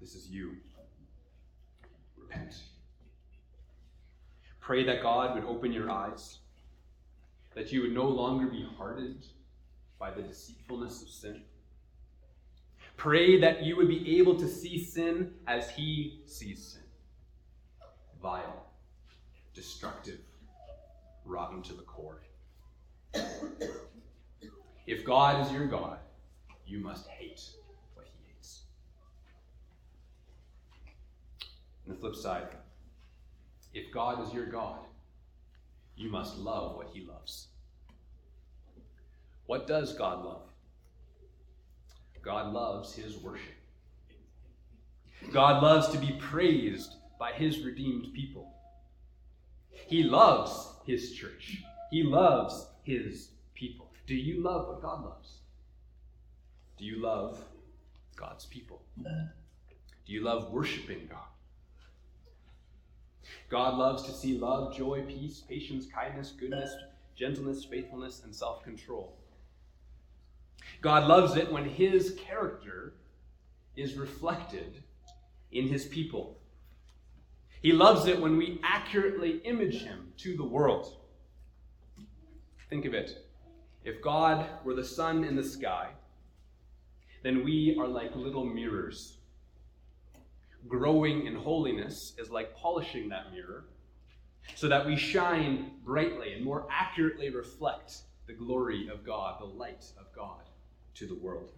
This 0.00 0.14
is 0.14 0.28
you. 0.28 0.56
Repent. 2.16 2.54
Pray 4.60 4.84
that 4.84 5.02
God 5.02 5.34
would 5.34 5.44
open 5.44 5.72
your 5.72 5.90
eyes, 5.90 6.38
that 7.54 7.72
you 7.72 7.82
would 7.82 7.94
no 7.94 8.04
longer 8.04 8.46
be 8.46 8.66
hardened 8.76 9.26
by 9.98 10.10
the 10.10 10.22
deceitfulness 10.22 11.02
of 11.02 11.08
sin. 11.08 11.42
Pray 12.96 13.40
that 13.40 13.62
you 13.62 13.76
would 13.76 13.88
be 13.88 14.18
able 14.18 14.36
to 14.36 14.48
see 14.48 14.82
sin 14.82 15.32
as 15.46 15.70
He 15.70 16.22
sees 16.26 16.62
sin 16.64 16.82
vile, 18.20 18.66
destructive, 19.54 20.20
rotten 21.24 21.62
to 21.62 21.72
the 21.74 21.82
core. 21.82 22.22
If 24.86 25.04
God 25.04 25.44
is 25.44 25.52
your 25.52 25.66
God, 25.66 25.98
you 26.66 26.78
must 26.78 27.06
hate 27.08 27.42
what 27.94 28.06
He 28.06 28.32
hates. 28.32 28.62
On 31.88 31.94
the 31.94 32.00
flip 32.00 32.14
side, 32.14 32.48
if 33.72 33.90
God 33.90 34.22
is 34.26 34.34
your 34.34 34.44
God, 34.44 34.80
you 35.96 36.10
must 36.10 36.36
love 36.36 36.76
what 36.76 36.88
he 36.92 37.00
loves. 37.00 37.48
What 39.46 39.66
does 39.66 39.94
God 39.94 40.22
love? 40.22 40.42
God 42.20 42.52
loves 42.52 42.94
his 42.94 43.16
worship. 43.16 43.54
God 45.32 45.62
loves 45.62 45.88
to 45.88 45.98
be 45.98 46.12
praised 46.20 46.96
by 47.18 47.32
his 47.32 47.60
redeemed 47.64 48.12
people. 48.12 48.52
He 49.70 50.02
loves 50.02 50.68
his 50.84 51.12
church. 51.12 51.62
He 51.90 52.02
loves 52.02 52.66
his 52.82 53.30
people. 53.54 53.90
Do 54.06 54.14
you 54.14 54.42
love 54.42 54.68
what 54.68 54.82
God 54.82 55.04
loves? 55.06 55.38
Do 56.76 56.84
you 56.84 57.00
love 57.00 57.42
God's 58.14 58.44
people? 58.44 58.82
Do 59.02 60.12
you 60.12 60.22
love 60.22 60.52
worshiping 60.52 61.08
God? 61.08 61.24
God 63.48 63.78
loves 63.78 64.02
to 64.04 64.12
see 64.12 64.38
love, 64.38 64.76
joy, 64.76 65.02
peace, 65.08 65.42
patience, 65.48 65.86
kindness, 65.86 66.32
goodness, 66.38 66.74
gentleness, 67.16 67.64
faithfulness, 67.64 68.22
and 68.24 68.34
self 68.34 68.62
control. 68.62 69.16
God 70.82 71.08
loves 71.08 71.36
it 71.36 71.50
when 71.50 71.64
His 71.64 72.16
character 72.18 72.94
is 73.76 73.94
reflected 73.94 74.82
in 75.50 75.66
His 75.66 75.86
people. 75.86 76.38
He 77.62 77.72
loves 77.72 78.06
it 78.06 78.20
when 78.20 78.36
we 78.36 78.60
accurately 78.62 79.40
image 79.44 79.82
Him 79.82 80.12
to 80.18 80.36
the 80.36 80.44
world. 80.44 80.96
Think 82.68 82.84
of 82.84 82.94
it. 82.94 83.24
If 83.84 84.02
God 84.02 84.46
were 84.64 84.74
the 84.74 84.84
sun 84.84 85.24
in 85.24 85.34
the 85.34 85.42
sky, 85.42 85.88
then 87.22 87.42
we 87.42 87.76
are 87.80 87.88
like 87.88 88.14
little 88.14 88.44
mirrors 88.44 89.17
growing 90.66 91.26
in 91.26 91.34
holiness 91.34 92.14
is 92.18 92.30
like 92.30 92.56
polishing 92.56 93.08
that 93.10 93.32
mirror 93.32 93.64
so 94.54 94.68
that 94.68 94.86
we 94.86 94.96
shine 94.96 95.72
brightly 95.84 96.32
and 96.32 96.44
more 96.44 96.66
accurately 96.70 97.30
reflect 97.30 97.98
the 98.26 98.32
glory 98.32 98.88
of 98.88 99.04
God, 99.04 99.40
the 99.40 99.44
light 99.44 99.84
of 99.98 100.14
God 100.14 100.42
to 100.94 101.06
the 101.06 101.14
world. 101.14 101.52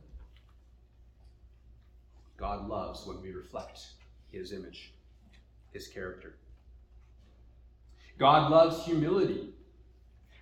God 2.37 2.69
loves 2.69 3.07
when 3.07 3.21
we 3.21 3.33
reflect 3.33 3.81
his 4.31 4.53
image, 4.53 4.93
his 5.73 5.89
character. 5.89 6.37
God 8.19 8.51
loves 8.51 8.85
humility. 8.85 9.51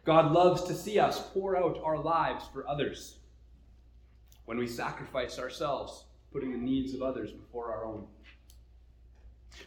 God 0.04 0.32
loves 0.32 0.64
to 0.64 0.74
see 0.74 0.98
us 0.98 1.20
pour 1.32 1.56
out 1.56 1.80
our 1.84 1.98
lives 1.98 2.44
for 2.52 2.68
others 2.68 3.18
when 4.46 4.58
we 4.58 4.66
sacrifice 4.66 5.38
ourselves, 5.38 6.04
putting 6.32 6.50
the 6.50 6.58
needs 6.58 6.94
of 6.94 7.02
others 7.02 7.30
before 7.30 7.72
our 7.72 7.84
own. 7.84 8.06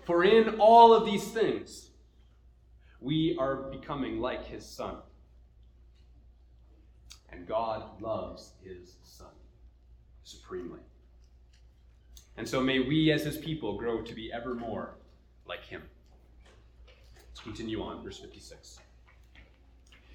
For 0.06 0.24
in 0.24 0.60
all 0.60 0.94
of 0.94 1.06
these 1.06 1.28
things, 1.28 1.90
we 3.00 3.36
are 3.40 3.56
becoming 3.56 4.20
like 4.20 4.46
his 4.46 4.66
son. 4.66 4.98
And 7.32 7.48
God 7.48 8.02
loves 8.02 8.54
his 8.64 8.96
son 9.04 9.32
supremely. 10.24 10.80
And 12.38 12.48
so 12.48 12.62
may 12.62 12.80
we 12.80 13.12
as 13.12 13.24
his 13.24 13.38
people 13.38 13.78
grow 13.78 14.02
to 14.02 14.14
be 14.14 14.32
ever 14.32 14.54
more 14.54 14.96
like 15.46 15.64
him. 15.64 15.84
Let's 17.16 17.42
continue 17.42 17.82
on, 17.82 18.04
verse 18.04 18.20
56. 18.20 18.80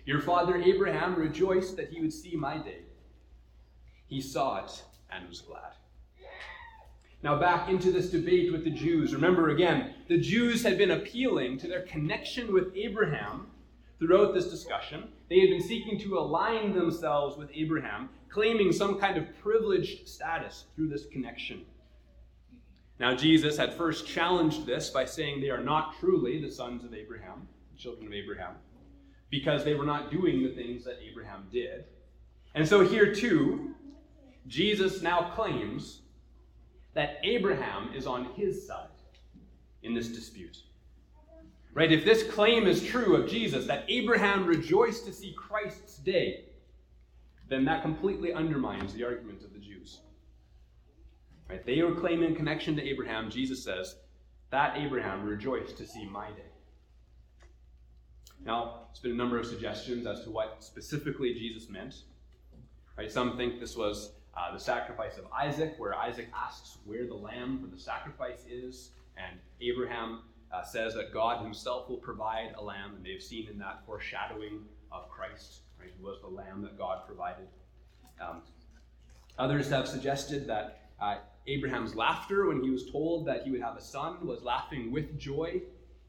Your 0.04 0.20
father 0.20 0.56
Abraham 0.56 1.16
rejoiced 1.16 1.76
that 1.76 1.90
he 1.90 2.00
would 2.00 2.12
see 2.12 2.36
my 2.36 2.58
day. 2.58 2.82
He 4.06 4.20
saw 4.20 4.64
it 4.64 4.82
and 5.10 5.28
was 5.28 5.40
glad. 5.40 5.72
Now, 7.22 7.38
back 7.38 7.68
into 7.68 7.90
this 7.90 8.10
debate 8.10 8.52
with 8.52 8.64
the 8.64 8.70
Jews. 8.70 9.14
Remember 9.14 9.48
again, 9.48 9.94
the 10.08 10.18
Jews 10.18 10.62
had 10.62 10.78
been 10.78 10.90
appealing 10.92 11.58
to 11.58 11.68
their 11.68 11.82
connection 11.82 12.52
with 12.52 12.76
Abraham 12.76 13.48
throughout 13.98 14.34
this 14.34 14.48
discussion. 14.48 15.08
They 15.28 15.40
had 15.40 15.50
been 15.50 15.62
seeking 15.62 15.98
to 16.00 16.18
align 16.18 16.74
themselves 16.74 17.36
with 17.36 17.50
Abraham, 17.54 18.10
claiming 18.28 18.70
some 18.70 18.98
kind 19.00 19.16
of 19.16 19.26
privileged 19.42 20.06
status 20.08 20.64
through 20.74 20.88
this 20.88 21.06
connection. 21.06 21.64
Now, 22.98 23.14
Jesus 23.14 23.56
had 23.56 23.74
first 23.74 24.06
challenged 24.06 24.64
this 24.64 24.90
by 24.90 25.04
saying 25.04 25.40
they 25.40 25.50
are 25.50 25.62
not 25.62 25.98
truly 25.98 26.40
the 26.40 26.50
sons 26.50 26.84
of 26.84 26.94
Abraham, 26.94 27.48
the 27.72 27.78
children 27.78 28.06
of 28.06 28.12
Abraham, 28.12 28.54
because 29.30 29.64
they 29.64 29.74
were 29.74 29.84
not 29.84 30.10
doing 30.10 30.42
the 30.42 30.54
things 30.54 30.84
that 30.84 30.98
Abraham 31.06 31.46
did. 31.52 31.84
And 32.54 32.66
so 32.66 32.86
here 32.86 33.14
too, 33.14 33.74
Jesus 34.46 35.02
now 35.02 35.30
claims 35.34 36.00
that 36.96 37.18
Abraham 37.24 37.90
is 37.94 38.06
on 38.06 38.24
his 38.36 38.66
side 38.66 38.88
in 39.82 39.92
this 39.94 40.08
dispute. 40.08 40.56
Right? 41.74 41.92
If 41.92 42.06
this 42.06 42.22
claim 42.22 42.66
is 42.66 42.82
true 42.82 43.14
of 43.16 43.28
Jesus, 43.28 43.66
that 43.66 43.84
Abraham 43.88 44.46
rejoiced 44.46 45.04
to 45.04 45.12
see 45.12 45.34
Christ's 45.36 45.98
day, 45.98 46.46
then 47.50 47.66
that 47.66 47.82
completely 47.82 48.32
undermines 48.32 48.94
the 48.94 49.04
argument 49.04 49.44
of 49.44 49.52
the 49.52 49.58
Jews. 49.58 49.98
Right? 51.50 51.64
They 51.66 51.80
are 51.80 51.94
claiming 51.94 52.34
connection 52.34 52.74
to 52.76 52.82
Abraham. 52.82 53.30
Jesus 53.30 53.62
says, 53.62 53.96
that 54.50 54.78
Abraham 54.78 55.22
rejoiced 55.22 55.76
to 55.76 55.86
see 55.86 56.06
my 56.06 56.28
day. 56.30 56.50
Now, 58.42 58.86
there's 58.86 59.00
been 59.00 59.12
a 59.12 59.14
number 59.14 59.38
of 59.38 59.44
suggestions 59.44 60.06
as 60.06 60.24
to 60.24 60.30
what 60.30 60.64
specifically 60.64 61.34
Jesus 61.34 61.68
meant. 61.68 61.94
Right? 62.96 63.12
Some 63.12 63.36
think 63.36 63.60
this 63.60 63.76
was 63.76 64.12
uh, 64.36 64.52
the 64.52 64.60
sacrifice 64.60 65.16
of 65.18 65.24
Isaac, 65.32 65.74
where 65.78 65.94
Isaac 65.94 66.28
asks 66.34 66.78
where 66.84 67.06
the 67.06 67.14
lamb 67.14 67.60
for 67.60 67.74
the 67.74 67.80
sacrifice 67.80 68.44
is, 68.48 68.90
and 69.16 69.38
Abraham 69.60 70.22
uh, 70.52 70.62
says 70.62 70.94
that 70.94 71.12
God 71.12 71.42
himself 71.42 71.88
will 71.88 71.96
provide 71.96 72.54
a 72.56 72.62
lamb, 72.62 72.94
and 72.96 73.04
they've 73.04 73.22
seen 73.22 73.48
in 73.48 73.58
that 73.58 73.84
foreshadowing 73.86 74.64
of 74.92 75.08
Christ. 75.08 75.60
Right? 75.80 75.92
who 75.98 76.06
was 76.06 76.20
the 76.20 76.28
lamb 76.28 76.62
that 76.62 76.78
God 76.78 77.06
provided. 77.06 77.46
Um, 78.20 78.42
others 79.38 79.68
have 79.70 79.86
suggested 79.86 80.46
that 80.46 80.88
uh, 81.00 81.16
Abraham's 81.46 81.94
laughter 81.94 82.46
when 82.46 82.62
he 82.62 82.70
was 82.70 82.90
told 82.90 83.26
that 83.26 83.42
he 83.44 83.50
would 83.50 83.60
have 83.60 83.76
a 83.76 83.80
son 83.80 84.26
was 84.26 84.42
laughing 84.42 84.90
with 84.90 85.18
joy. 85.18 85.60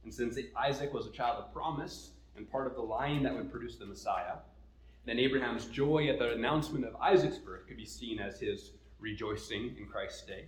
And 0.03 0.13
since 0.13 0.37
Isaac 0.57 0.93
was 0.93 1.05
a 1.05 1.11
child 1.11 1.43
of 1.43 1.53
promise 1.53 2.11
and 2.35 2.49
part 2.49 2.67
of 2.67 2.75
the 2.75 2.81
line 2.81 3.23
that 3.23 3.35
would 3.35 3.51
produce 3.51 3.75
the 3.75 3.85
Messiah, 3.85 4.35
then 5.07 5.19
Abraham's 5.19 5.65
joy 5.67 6.09
at 6.09 6.19
the 6.19 6.33
announcement 6.33 6.85
of 6.85 6.95
Isaac's 6.97 7.37
birth 7.37 7.65
could 7.67 7.77
be 7.77 7.85
seen 7.85 8.19
as 8.19 8.41
his 8.41 8.71
rejoicing 8.99 9.75
in 9.77 9.85
Christ's 9.85 10.25
day. 10.25 10.45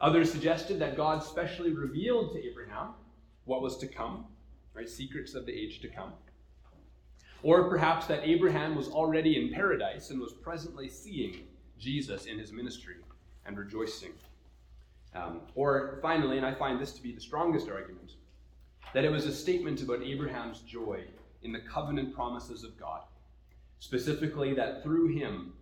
Others 0.00 0.32
suggested 0.32 0.80
that 0.80 0.96
God 0.96 1.22
specially 1.22 1.72
revealed 1.72 2.32
to 2.32 2.44
Abraham 2.44 2.94
what 3.44 3.62
was 3.62 3.76
to 3.78 3.86
come, 3.86 4.26
right? 4.74 4.88
Secrets 4.88 5.34
of 5.34 5.46
the 5.46 5.52
age 5.52 5.80
to 5.80 5.88
come. 5.88 6.12
Or 7.44 7.68
perhaps 7.68 8.06
that 8.06 8.26
Abraham 8.26 8.74
was 8.74 8.88
already 8.88 9.40
in 9.40 9.54
paradise 9.54 10.10
and 10.10 10.20
was 10.20 10.32
presently 10.32 10.88
seeing 10.88 11.46
Jesus 11.78 12.24
in 12.24 12.38
his 12.38 12.52
ministry 12.52 12.96
and 13.46 13.56
rejoicing. 13.56 14.12
Um, 15.14 15.42
or 15.54 16.00
finally, 16.02 16.38
and 16.38 16.46
I 16.46 16.54
find 16.54 16.80
this 16.80 16.92
to 16.94 17.02
be 17.02 17.12
the 17.12 17.20
strongest 17.20 17.68
argument, 17.68 18.12
that 18.92 19.04
it 19.04 19.12
was 19.12 19.26
a 19.26 19.32
statement 19.32 19.82
about 19.82 20.02
Abraham's 20.02 20.60
joy 20.60 21.04
in 21.44 21.52
the 21.52 21.60
covenant 21.60 22.14
promises 22.14 22.64
of 22.64 22.78
God, 22.78 23.02
specifically 23.78 24.54
that 24.54 24.82
through 24.82 25.08
him 25.08 25.52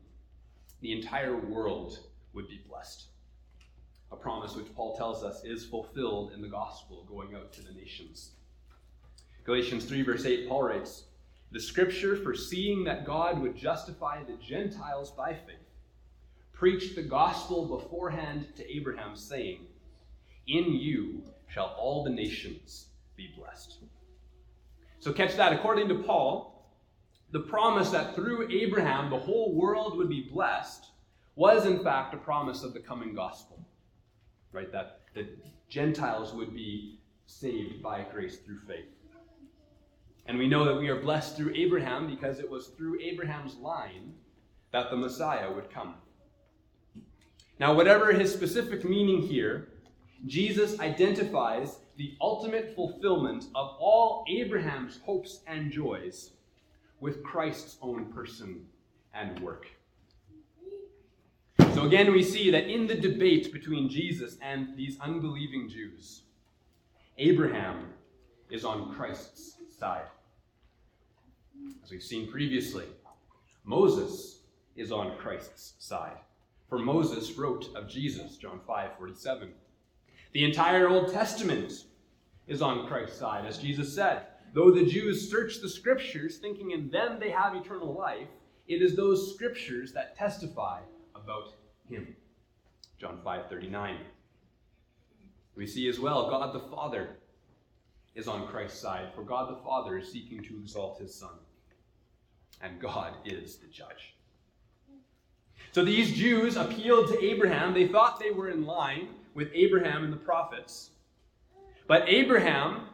the 0.80 0.92
entire 0.92 1.36
world 1.36 1.98
would 2.32 2.48
be 2.48 2.60
blessed. 2.68 3.04
A 4.10 4.16
promise 4.16 4.56
which 4.56 4.74
Paul 4.74 4.96
tells 4.96 5.22
us 5.22 5.44
is 5.44 5.66
fulfilled 5.66 6.32
in 6.32 6.40
the 6.40 6.48
gospel 6.48 7.04
going 7.08 7.34
out 7.34 7.52
to 7.54 7.62
the 7.62 7.72
nations. 7.72 8.32
Galatians 9.44 9.84
3, 9.84 10.02
verse 10.02 10.24
8, 10.24 10.48
Paul 10.48 10.62
writes, 10.62 11.04
The 11.50 11.60
scripture 11.60 12.16
foreseeing 12.16 12.84
that 12.84 13.04
God 13.04 13.40
would 13.40 13.56
justify 13.56 14.22
the 14.22 14.36
Gentiles 14.36 15.10
by 15.10 15.34
faith 15.34 15.62
preached 16.62 16.94
the 16.94 17.02
gospel 17.02 17.66
beforehand 17.66 18.46
to 18.54 18.72
Abraham, 18.72 19.16
saying, 19.16 19.66
In 20.46 20.72
you 20.72 21.24
shall 21.48 21.74
all 21.76 22.04
the 22.04 22.10
nations 22.10 22.86
be 23.16 23.34
blessed. 23.36 23.78
So, 25.02 25.12
catch 25.12 25.34
that. 25.34 25.52
According 25.52 25.88
to 25.88 25.96
Paul, 25.96 26.64
the 27.32 27.40
promise 27.40 27.90
that 27.90 28.14
through 28.14 28.48
Abraham 28.48 29.10
the 29.10 29.18
whole 29.18 29.52
world 29.52 29.96
would 29.96 30.08
be 30.08 30.28
blessed 30.32 30.86
was, 31.34 31.66
in 31.66 31.82
fact, 31.82 32.14
a 32.14 32.18
promise 32.18 32.62
of 32.62 32.72
the 32.72 32.78
coming 32.78 33.12
gospel. 33.12 33.58
Right? 34.52 34.70
That 34.70 35.00
the 35.12 35.26
Gentiles 35.68 36.32
would 36.34 36.54
be 36.54 37.00
saved 37.26 37.82
by 37.82 38.06
grace 38.12 38.36
through 38.36 38.60
faith. 38.60 38.94
And 40.26 40.38
we 40.38 40.46
know 40.46 40.64
that 40.66 40.78
we 40.78 40.88
are 40.88 41.00
blessed 41.00 41.36
through 41.36 41.52
Abraham 41.56 42.06
because 42.06 42.38
it 42.38 42.48
was 42.48 42.68
through 42.68 43.00
Abraham's 43.00 43.56
line 43.56 44.14
that 44.70 44.88
the 44.88 44.96
Messiah 44.96 45.52
would 45.52 45.68
come. 45.68 45.96
Now, 47.58 47.74
whatever 47.74 48.12
his 48.12 48.32
specific 48.32 48.84
meaning 48.84 49.20
here, 49.20 49.71
Jesus 50.26 50.78
identifies 50.78 51.78
the 51.96 52.14
ultimate 52.20 52.74
fulfillment 52.74 53.46
of 53.54 53.76
all 53.80 54.24
Abraham's 54.28 55.00
hopes 55.04 55.40
and 55.46 55.70
joys 55.70 56.30
with 57.00 57.22
Christ's 57.24 57.76
own 57.82 58.06
person 58.12 58.64
and 59.14 59.38
work. 59.40 59.66
So 61.74 61.84
again, 61.84 62.12
we 62.12 62.22
see 62.22 62.50
that 62.50 62.68
in 62.68 62.86
the 62.86 62.94
debate 62.94 63.52
between 63.52 63.88
Jesus 63.88 64.36
and 64.42 64.76
these 64.76 64.98
unbelieving 65.00 65.68
Jews, 65.68 66.22
Abraham 67.18 67.86
is 68.50 68.64
on 68.64 68.94
Christ's 68.94 69.56
side. 69.76 70.06
As 71.82 71.90
we've 71.90 72.02
seen 72.02 72.30
previously, 72.30 72.84
Moses 73.64 74.40
is 74.76 74.92
on 74.92 75.16
Christ's 75.16 75.74
side. 75.78 76.16
For 76.68 76.78
Moses 76.78 77.36
wrote 77.36 77.74
of 77.74 77.88
Jesus, 77.88 78.36
John 78.36 78.60
5 78.66 78.90
47. 78.98 79.52
The 80.32 80.44
entire 80.44 80.88
Old 80.88 81.12
Testament 81.12 81.84
is 82.46 82.62
on 82.62 82.86
Christ's 82.86 83.18
side, 83.18 83.44
as 83.44 83.58
Jesus 83.58 83.94
said. 83.94 84.26
Though 84.54 84.70
the 84.70 84.84
Jews 84.84 85.30
search 85.30 85.60
the 85.60 85.68
scriptures, 85.68 86.38
thinking 86.38 86.72
in 86.72 86.90
them 86.90 87.18
they 87.18 87.30
have 87.30 87.54
eternal 87.54 87.94
life, 87.94 88.28
it 88.66 88.82
is 88.82 88.96
those 88.96 89.34
scriptures 89.34 89.92
that 89.92 90.16
testify 90.16 90.80
about 91.14 91.54
him. 91.88 92.14
John 92.98 93.18
5 93.22 93.48
39. 93.48 93.98
We 95.54 95.66
see 95.66 95.88
as 95.88 96.00
well 96.00 96.30
God 96.30 96.54
the 96.54 96.60
Father 96.74 97.16
is 98.14 98.28
on 98.28 98.46
Christ's 98.46 98.80
side, 98.80 99.08
for 99.14 99.22
God 99.22 99.50
the 99.50 99.62
Father 99.62 99.98
is 99.98 100.10
seeking 100.10 100.42
to 100.44 100.58
exalt 100.58 100.98
his 100.98 101.14
Son, 101.14 101.34
and 102.60 102.80
God 102.80 103.14
is 103.24 103.56
the 103.56 103.66
judge. 103.68 104.14
So 105.72 105.84
these 105.84 106.12
Jews 106.12 106.56
appealed 106.56 107.08
to 107.08 107.24
Abraham. 107.24 107.72
They 107.72 107.88
thought 107.88 108.20
they 108.20 108.30
were 108.30 108.50
in 108.50 108.66
line 108.66 109.08
with 109.34 109.48
Abraham 109.54 110.04
and 110.04 110.12
the 110.12 110.18
prophets. 110.18 110.90
But 111.86 112.08
Abraham, 112.08 112.88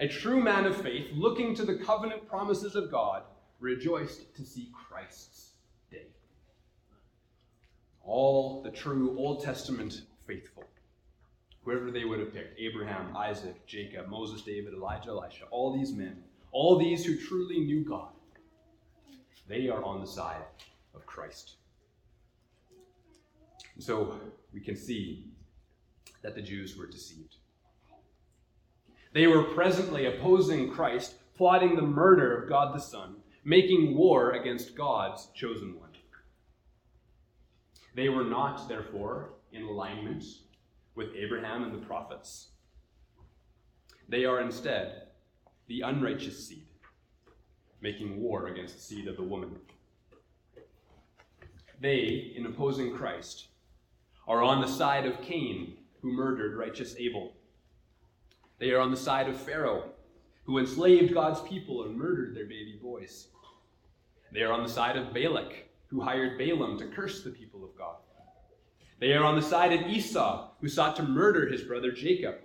a 0.00 0.08
true 0.08 0.40
man 0.40 0.64
of 0.64 0.76
faith, 0.76 1.08
looking 1.12 1.54
to 1.56 1.64
the 1.64 1.76
covenant 1.76 2.26
promises 2.28 2.74
of 2.74 2.90
God, 2.90 3.22
rejoiced 3.60 4.34
to 4.34 4.44
see 4.44 4.70
Christ's 4.72 5.52
day. 5.90 6.06
All 8.02 8.62
the 8.62 8.70
true 8.70 9.16
Old 9.16 9.44
Testament 9.44 10.02
faithful, 10.26 10.64
whoever 11.64 11.90
they 11.90 12.04
would 12.04 12.18
have 12.18 12.32
picked 12.32 12.58
Abraham, 12.58 13.16
Isaac, 13.16 13.66
Jacob, 13.66 14.08
Moses, 14.08 14.42
David, 14.42 14.74
Elijah, 14.74 15.10
Elisha, 15.10 15.44
all 15.50 15.76
these 15.76 15.92
men, 15.92 16.22
all 16.50 16.78
these 16.78 17.04
who 17.04 17.16
truly 17.16 17.60
knew 17.60 17.84
God, 17.84 18.08
they 19.48 19.68
are 19.68 19.82
on 19.84 20.00
the 20.00 20.06
side 20.06 20.42
of 20.94 21.06
Christ. 21.06 21.56
So 23.78 24.20
we 24.52 24.60
can 24.60 24.76
see 24.76 25.31
that 26.22 26.34
the 26.34 26.42
Jews 26.42 26.76
were 26.76 26.86
deceived. 26.86 27.36
They 29.12 29.26
were 29.26 29.44
presently 29.54 30.06
opposing 30.06 30.70
Christ, 30.70 31.14
plotting 31.36 31.76
the 31.76 31.82
murder 31.82 32.36
of 32.36 32.48
God 32.48 32.74
the 32.74 32.80
Son, 32.80 33.16
making 33.44 33.96
war 33.96 34.32
against 34.32 34.76
God's 34.76 35.28
chosen 35.34 35.78
one. 35.78 35.90
They 37.94 38.08
were 38.08 38.24
not, 38.24 38.68
therefore, 38.68 39.34
in 39.52 39.62
alignment 39.62 40.24
with 40.94 41.14
Abraham 41.14 41.62
and 41.62 41.74
the 41.74 41.86
prophets. 41.86 42.48
They 44.08 44.24
are 44.24 44.40
instead 44.40 45.08
the 45.66 45.82
unrighteous 45.82 46.48
seed, 46.48 46.66
making 47.80 48.20
war 48.20 48.48
against 48.48 48.76
the 48.76 48.80
seed 48.80 49.08
of 49.08 49.16
the 49.16 49.22
woman. 49.22 49.56
They, 51.80 52.32
in 52.36 52.46
opposing 52.46 52.96
Christ, 52.96 53.48
are 54.28 54.42
on 54.42 54.60
the 54.60 54.68
side 54.68 55.04
of 55.04 55.20
Cain, 55.20 55.76
who 56.02 56.12
murdered 56.12 56.58
righteous 56.58 56.94
Abel. 56.98 57.32
They 58.58 58.72
are 58.72 58.80
on 58.80 58.90
the 58.90 58.96
side 58.96 59.28
of 59.28 59.40
Pharaoh, 59.40 59.90
who 60.44 60.58
enslaved 60.58 61.14
God's 61.14 61.40
people 61.48 61.84
and 61.84 61.96
murdered 61.96 62.36
their 62.36 62.44
baby 62.44 62.78
boys. 62.82 63.28
They 64.32 64.42
are 64.42 64.52
on 64.52 64.62
the 64.62 64.68
side 64.68 64.96
of 64.96 65.14
Balak, 65.14 65.68
who 65.86 66.00
hired 66.00 66.38
Balaam 66.38 66.78
to 66.78 66.86
curse 66.86 67.22
the 67.22 67.30
people 67.30 67.64
of 67.64 67.76
God. 67.78 67.96
They 68.98 69.12
are 69.14 69.24
on 69.24 69.36
the 69.36 69.42
side 69.42 69.72
of 69.72 69.88
Esau, 69.88 70.50
who 70.60 70.68
sought 70.68 70.96
to 70.96 71.02
murder 71.02 71.48
his 71.48 71.62
brother 71.62 71.92
Jacob. 71.92 72.36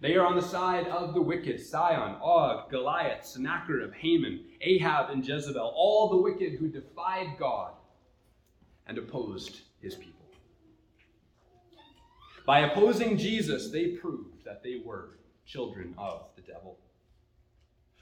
They 0.00 0.14
are 0.14 0.24
on 0.24 0.36
the 0.36 0.42
side 0.42 0.86
of 0.86 1.14
the 1.14 1.20
wicked 1.20 1.60
Sihon, 1.60 2.16
Og, 2.22 2.70
Goliath, 2.70 3.26
Sennacherib, 3.26 3.92
Haman, 3.94 4.40
Ahab, 4.62 5.10
and 5.10 5.26
Jezebel, 5.26 5.72
all 5.76 6.08
the 6.08 6.16
wicked 6.16 6.54
who 6.54 6.68
defied 6.68 7.36
God 7.38 7.72
and 8.86 8.96
opposed 8.96 9.60
his 9.82 9.94
people. 9.94 10.19
By 12.50 12.62
opposing 12.62 13.16
Jesus, 13.16 13.70
they 13.70 13.90
proved 13.90 14.44
that 14.44 14.64
they 14.64 14.82
were 14.84 15.10
children 15.46 15.94
of 15.96 16.24
the 16.34 16.42
devil, 16.42 16.78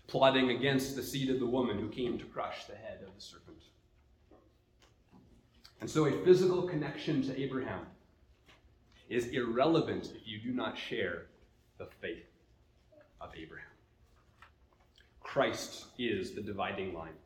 plotting 0.07 0.49
against 0.49 0.97
the 0.97 1.03
seed 1.03 1.29
of 1.29 1.39
the 1.39 1.45
woman 1.45 1.79
who 1.79 1.91
came 1.91 2.19
to 2.19 2.25
crush 2.25 2.65
the 2.65 2.75
head 2.75 3.01
of 3.07 3.15
the 3.15 3.21
serpent. 3.21 3.59
And 5.83 5.91
so, 5.91 6.07
a 6.07 6.25
physical 6.25 6.63
connection 6.63 7.21
to 7.25 7.39
Abraham 7.39 7.85
is 9.11 9.27
irrelevant 9.27 10.13
if 10.17 10.27
you 10.27 10.39
do 10.41 10.57
not 10.57 10.79
share 10.79 11.27
the 11.77 11.89
faith 12.01 12.25
of 13.21 13.29
Abraham. 13.37 13.67
Christ 15.21 15.89
is 15.99 16.33
the 16.33 16.41
dividing 16.41 16.95
line. 16.95 17.19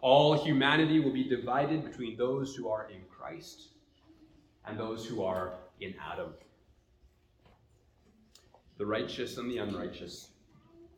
All 0.00 0.34
humanity 0.34 0.98
will 0.98 1.12
be 1.12 1.28
divided 1.28 1.84
between 1.84 2.16
those 2.16 2.56
who 2.56 2.68
are 2.68 2.90
in 2.90 3.02
Christ 3.08 3.68
and 4.66 4.76
those 4.76 5.06
who 5.06 5.22
are 5.22 5.52
in 5.84 5.94
Adam. 6.00 6.34
The 8.78 8.86
righteous 8.86 9.38
and 9.38 9.50
the 9.50 9.58
unrighteous, 9.58 10.28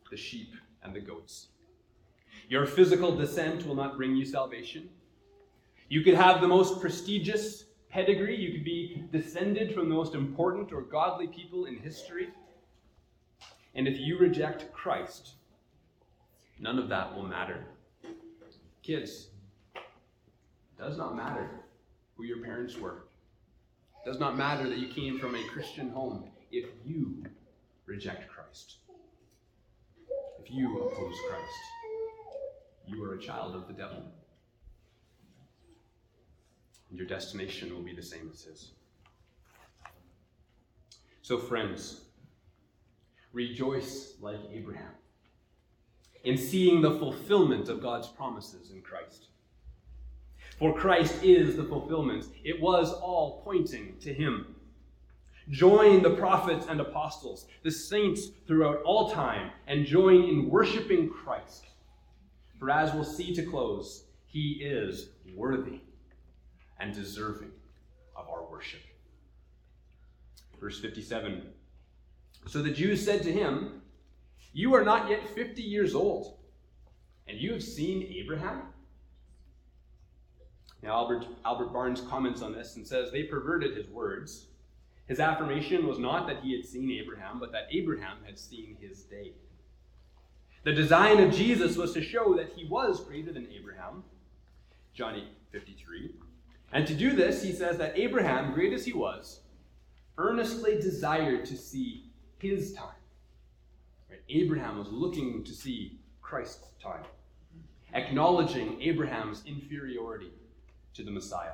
the 0.09 0.17
sheep 0.17 0.53
and 0.83 0.93
the 0.93 0.99
goats. 0.99 1.47
Your 2.49 2.65
physical 2.65 3.15
descent 3.15 3.65
will 3.65 3.75
not 3.75 3.97
bring 3.97 4.15
you 4.15 4.25
salvation. 4.25 4.89
You 5.89 6.01
could 6.01 6.15
have 6.15 6.41
the 6.41 6.47
most 6.47 6.81
prestigious 6.81 7.65
pedigree, 7.89 8.35
you 8.35 8.51
could 8.51 8.65
be 8.65 9.03
descended 9.11 9.73
from 9.73 9.87
the 9.87 9.95
most 9.95 10.15
important 10.15 10.73
or 10.73 10.81
godly 10.81 11.27
people 11.27 11.65
in 11.65 11.77
history. 11.77 12.29
And 13.73 13.87
if 13.87 13.99
you 13.99 14.17
reject 14.17 14.71
Christ, 14.73 15.33
none 16.59 16.79
of 16.79 16.89
that 16.89 17.15
will 17.15 17.23
matter. 17.23 17.63
Kids, 18.83 19.27
it 19.75 19.81
does 20.77 20.97
not 20.97 21.15
matter 21.15 21.49
who 22.15 22.23
your 22.23 22.43
parents 22.43 22.77
were. 22.77 23.05
Does 24.05 24.19
not 24.19 24.37
matter 24.37 24.69
that 24.69 24.77
you 24.77 24.87
came 24.87 25.19
from 25.19 25.33
a 25.33 25.43
Christian 25.47 25.89
home 25.89 26.25
if 26.51 26.65
you 26.85 27.25
reject 27.87 28.29
Christ. 28.29 28.75
If 30.39 30.51
you 30.51 30.77
oppose 30.77 31.15
Christ, 31.27 31.53
you 32.85 33.03
are 33.03 33.15
a 33.15 33.19
child 33.19 33.55
of 33.55 33.67
the 33.67 33.73
devil. 33.73 34.03
And 36.89 36.99
your 36.99 37.07
destination 37.07 37.73
will 37.73 37.81
be 37.81 37.95
the 37.95 38.03
same 38.03 38.29
as 38.31 38.43
his. 38.43 38.71
So, 41.23 41.39
friends, 41.39 42.01
rejoice 43.33 44.13
like 44.21 44.39
Abraham 44.53 44.93
in 46.23 46.37
seeing 46.37 46.81
the 46.81 46.91
fulfillment 46.99 47.69
of 47.69 47.81
God's 47.81 48.07
promises 48.07 48.69
in 48.69 48.81
Christ. 48.81 49.29
For 50.57 50.73
Christ 50.73 51.23
is 51.23 51.57
the 51.57 51.63
fulfillment. 51.63 52.25
It 52.43 52.61
was 52.61 52.93
all 52.93 53.41
pointing 53.43 53.97
to 54.01 54.13
him. 54.13 54.55
Join 55.49 56.01
the 56.01 56.11
prophets 56.11 56.65
and 56.67 56.79
apostles, 56.79 57.45
the 57.63 57.69
saints 57.69 58.27
throughout 58.47 58.81
all 58.83 59.11
time, 59.11 59.51
and 59.67 59.85
join 59.85 60.23
in 60.23 60.49
worshiping 60.49 61.09
Christ. 61.09 61.65
For 62.57 62.71
as 62.71 62.93
we'll 62.93 63.03
see 63.03 63.33
to 63.35 63.43
close, 63.43 64.05
he 64.25 64.53
is 64.63 65.09
worthy 65.35 65.81
and 66.79 66.93
deserving 66.93 67.51
of 68.15 68.27
our 68.29 68.43
worship. 68.49 68.81
Verse 70.59 70.79
57 70.79 71.43
So 72.47 72.61
the 72.61 72.71
Jews 72.71 73.03
said 73.03 73.21
to 73.23 73.31
him, 73.31 73.81
You 74.53 74.73
are 74.73 74.83
not 74.83 75.09
yet 75.09 75.27
50 75.27 75.61
years 75.61 75.93
old, 75.93 76.37
and 77.27 77.37
you 77.37 77.53
have 77.53 77.63
seen 77.63 78.01
Abraham? 78.03 78.63
Now, 80.85 80.93
Albert, 80.93 81.25
Albert 81.43 81.73
Barnes 81.73 82.01
comments 82.01 82.43
on 82.43 82.53
this 82.53 82.75
and 82.75 82.85
says 82.85 83.11
they 83.11 83.23
perverted 83.23 83.75
his 83.75 83.87
words. 83.87 84.45
His 85.07 85.19
affirmation 85.19 85.87
was 85.87 85.97
not 85.97 86.27
that 86.27 86.41
he 86.43 86.55
had 86.55 86.63
seen 86.63 86.91
Abraham, 86.91 87.39
but 87.39 87.51
that 87.53 87.67
Abraham 87.71 88.17
had 88.23 88.37
seen 88.37 88.77
his 88.79 89.01
day. 89.01 89.33
The 90.63 90.73
design 90.73 91.19
of 91.19 91.33
Jesus 91.33 91.75
was 91.75 91.93
to 91.93 92.03
show 92.03 92.35
that 92.35 92.53
he 92.55 92.65
was 92.65 93.03
greater 93.03 93.33
than 93.33 93.47
Abraham. 93.51 94.03
John 94.93 95.15
8 95.15 95.23
53. 95.51 96.11
And 96.71 96.85
to 96.85 96.93
do 96.93 97.13
this, 97.13 97.41
he 97.41 97.51
says 97.51 97.77
that 97.79 97.97
Abraham, 97.97 98.53
great 98.53 98.73
as 98.73 98.85
he 98.85 98.93
was, 98.93 99.39
earnestly 100.19 100.75
desired 100.75 101.45
to 101.45 101.57
see 101.57 102.11
his 102.37 102.73
time. 102.73 102.87
Right? 104.09 104.21
Abraham 104.29 104.77
was 104.77 104.89
looking 104.91 105.43
to 105.45 105.51
see 105.53 105.99
Christ's 106.21 106.67
time, 106.81 107.05
acknowledging 107.93 108.79
Abraham's 108.81 109.43
inferiority 109.45 110.31
to 110.95 111.03
the 111.03 111.11
Messiah. 111.11 111.51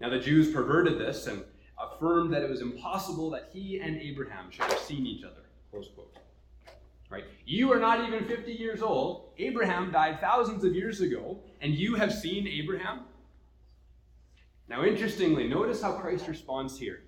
Now, 0.00 0.08
the 0.08 0.18
Jews 0.18 0.50
perverted 0.50 0.98
this 0.98 1.26
and 1.26 1.44
affirmed 1.78 2.32
that 2.32 2.42
it 2.42 2.50
was 2.50 2.62
impossible 2.62 3.30
that 3.30 3.50
he 3.52 3.80
and 3.80 4.00
Abraham 4.00 4.50
should 4.50 4.64
have 4.64 4.78
seen 4.78 5.06
each 5.06 5.24
other. 5.24 5.42
Close 5.70 5.88
quote. 5.94 6.16
Right? 7.10 7.24
You 7.44 7.72
are 7.72 7.78
not 7.78 8.06
even 8.06 8.24
50 8.24 8.52
years 8.52 8.82
old. 8.82 9.30
Abraham 9.38 9.90
died 9.90 10.20
thousands 10.20 10.64
of 10.64 10.74
years 10.74 11.00
ago, 11.00 11.38
and 11.60 11.74
you 11.74 11.96
have 11.96 12.14
seen 12.14 12.46
Abraham? 12.46 13.00
Now, 14.68 14.84
interestingly, 14.84 15.48
notice 15.48 15.82
how 15.82 15.92
Christ 15.92 16.28
responds 16.28 16.78
here. 16.78 17.02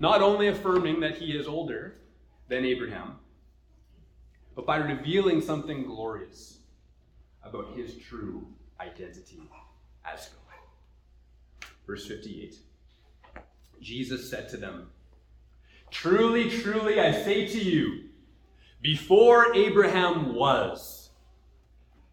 Not 0.00 0.20
only 0.20 0.48
affirming 0.48 1.00
that 1.00 1.16
he 1.16 1.32
is 1.32 1.46
older 1.46 1.98
than 2.48 2.64
Abraham, 2.64 3.16
but 4.54 4.66
by 4.66 4.76
revealing 4.76 5.40
something 5.40 5.84
glorious 5.84 6.58
about 7.42 7.76
his 7.76 7.96
true 7.96 8.46
identity 8.80 9.40
as 10.04 10.28
God. 10.28 11.68
Verse 11.86 12.06
58 12.06 12.56
Jesus 13.80 14.28
said 14.30 14.48
to 14.48 14.56
them, 14.56 14.88
Truly, 15.90 16.50
truly, 16.50 16.98
I 16.98 17.12
say 17.12 17.46
to 17.46 17.58
you, 17.58 18.04
before 18.82 19.54
Abraham 19.54 20.34
was, 20.34 21.10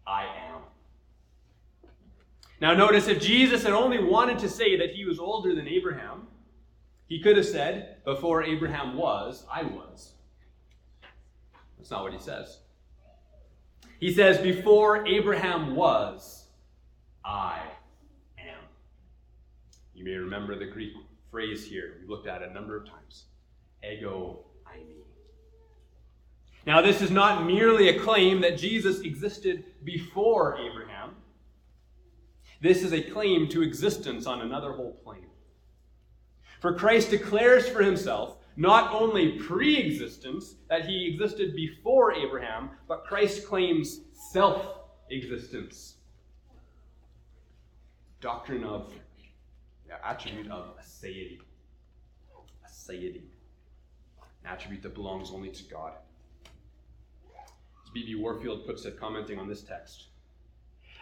I 0.06 0.24
am. 0.24 0.60
Now, 2.60 2.74
notice 2.74 3.08
if 3.08 3.20
Jesus 3.20 3.62
had 3.62 3.72
only 3.72 4.02
wanted 4.02 4.38
to 4.40 4.48
say 4.48 4.76
that 4.76 4.90
he 4.90 5.04
was 5.04 5.18
older 5.18 5.54
than 5.54 5.66
Abraham, 5.66 6.28
he 7.06 7.20
could 7.20 7.36
have 7.36 7.46
said, 7.46 8.04
Before 8.04 8.42
Abraham 8.42 8.96
was, 8.96 9.44
I 9.52 9.64
was. 9.64 10.12
That's 11.78 11.90
not 11.90 12.02
what 12.02 12.12
he 12.12 12.18
says. 12.18 12.60
He 14.00 14.12
says, 14.12 14.38
Before 14.38 15.06
Abraham 15.06 15.74
was, 15.76 16.43
I 17.24 17.60
am. 18.38 18.58
You 19.94 20.04
may 20.04 20.14
remember 20.14 20.58
the 20.58 20.66
Greek 20.66 20.92
phrase 21.30 21.66
here. 21.66 21.94
We've 22.00 22.08
looked 22.08 22.28
at 22.28 22.42
it 22.42 22.50
a 22.50 22.54
number 22.54 22.76
of 22.76 22.86
times. 22.88 23.24
Ego 23.82 24.44
eimi. 24.66 25.02
Now, 26.66 26.80
this 26.80 27.02
is 27.02 27.10
not 27.10 27.46
merely 27.46 27.88
a 27.88 28.00
claim 28.00 28.40
that 28.40 28.58
Jesus 28.58 29.00
existed 29.00 29.64
before 29.84 30.58
Abraham. 30.58 31.16
This 32.60 32.82
is 32.82 32.92
a 32.92 33.02
claim 33.02 33.48
to 33.48 33.62
existence 33.62 34.26
on 34.26 34.40
another 34.40 34.72
whole 34.72 34.98
plane. 35.04 35.26
For 36.60 36.74
Christ 36.74 37.10
declares 37.10 37.68
for 37.68 37.82
himself 37.82 38.38
not 38.56 38.94
only 38.94 39.32
pre 39.32 39.76
existence, 39.76 40.54
that 40.68 40.86
he 40.86 41.12
existed 41.12 41.54
before 41.54 42.12
Abraham, 42.14 42.70
but 42.88 43.04
Christ 43.04 43.46
claims 43.46 44.00
self 44.32 44.78
existence. 45.10 45.96
Doctrine 48.24 48.64
of, 48.64 48.90
attribute 50.02 50.50
of 50.50 50.78
aseity. 50.78 51.40
Aseity. 52.66 53.20
An 54.42 54.50
attribute 54.50 54.82
that 54.82 54.94
belongs 54.94 55.30
only 55.30 55.50
to 55.50 55.62
God. 55.64 55.92
As 57.36 57.90
B.B. 57.92 58.14
Warfield 58.14 58.64
puts 58.64 58.86
it, 58.86 58.98
commenting 58.98 59.38
on 59.38 59.46
this 59.46 59.60
text, 59.60 60.06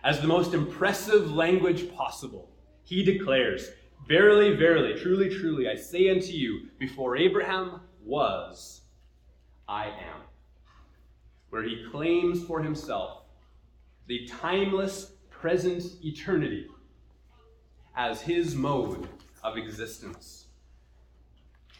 as 0.03 0.21
the 0.21 0.27
most 0.27 0.53
impressive 0.53 1.31
language 1.31 1.95
possible, 1.95 2.51
he 2.83 3.05
declares, 3.05 3.71
Verily, 4.09 4.57
verily, 4.57 5.01
truly, 5.01 5.29
truly, 5.29 5.69
I 5.69 5.77
say 5.77 6.11
unto 6.11 6.33
you, 6.33 6.71
before 6.81 7.17
Abraham 7.17 7.83
was, 8.05 8.81
I 9.69 9.85
am. 9.85 10.23
Where 11.51 11.63
he 11.63 11.87
claims 11.93 12.43
for 12.43 12.61
himself 12.61 13.23
the 14.09 14.27
timeless 14.27 15.13
present 15.31 15.85
eternity 16.03 16.67
as 17.97 18.21
his 18.21 18.55
mode 18.55 19.09
of 19.43 19.57
existence. 19.57 20.47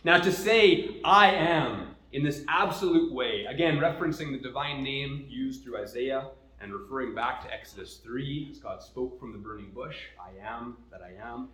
Now, 0.05 0.19
to 0.19 0.33
say, 0.33 1.01
I 1.05 1.33
am, 1.33 1.95
in 2.13 2.25
this 2.25 2.45
absolute 2.49 3.13
way, 3.13 3.47
again, 3.49 3.79
referencing 3.79 4.33
the 4.33 4.39
divine 4.39 4.83
name 4.83 5.27
used 5.29 5.63
through 5.63 5.79
Isaiah 5.81 6.29
and 6.61 6.73
referring 6.73 7.15
back 7.15 7.43
to 7.43 7.53
Exodus 7.53 7.99
3, 7.99 8.49
as 8.51 8.59
God 8.59 8.83
spoke 8.83 9.19
from 9.19 9.33
the 9.33 9.39
burning 9.39 9.71
bush, 9.71 9.97
I 10.21 10.31
am 10.45 10.77
that 10.91 11.01
I 11.03 11.13
am. 11.25 11.49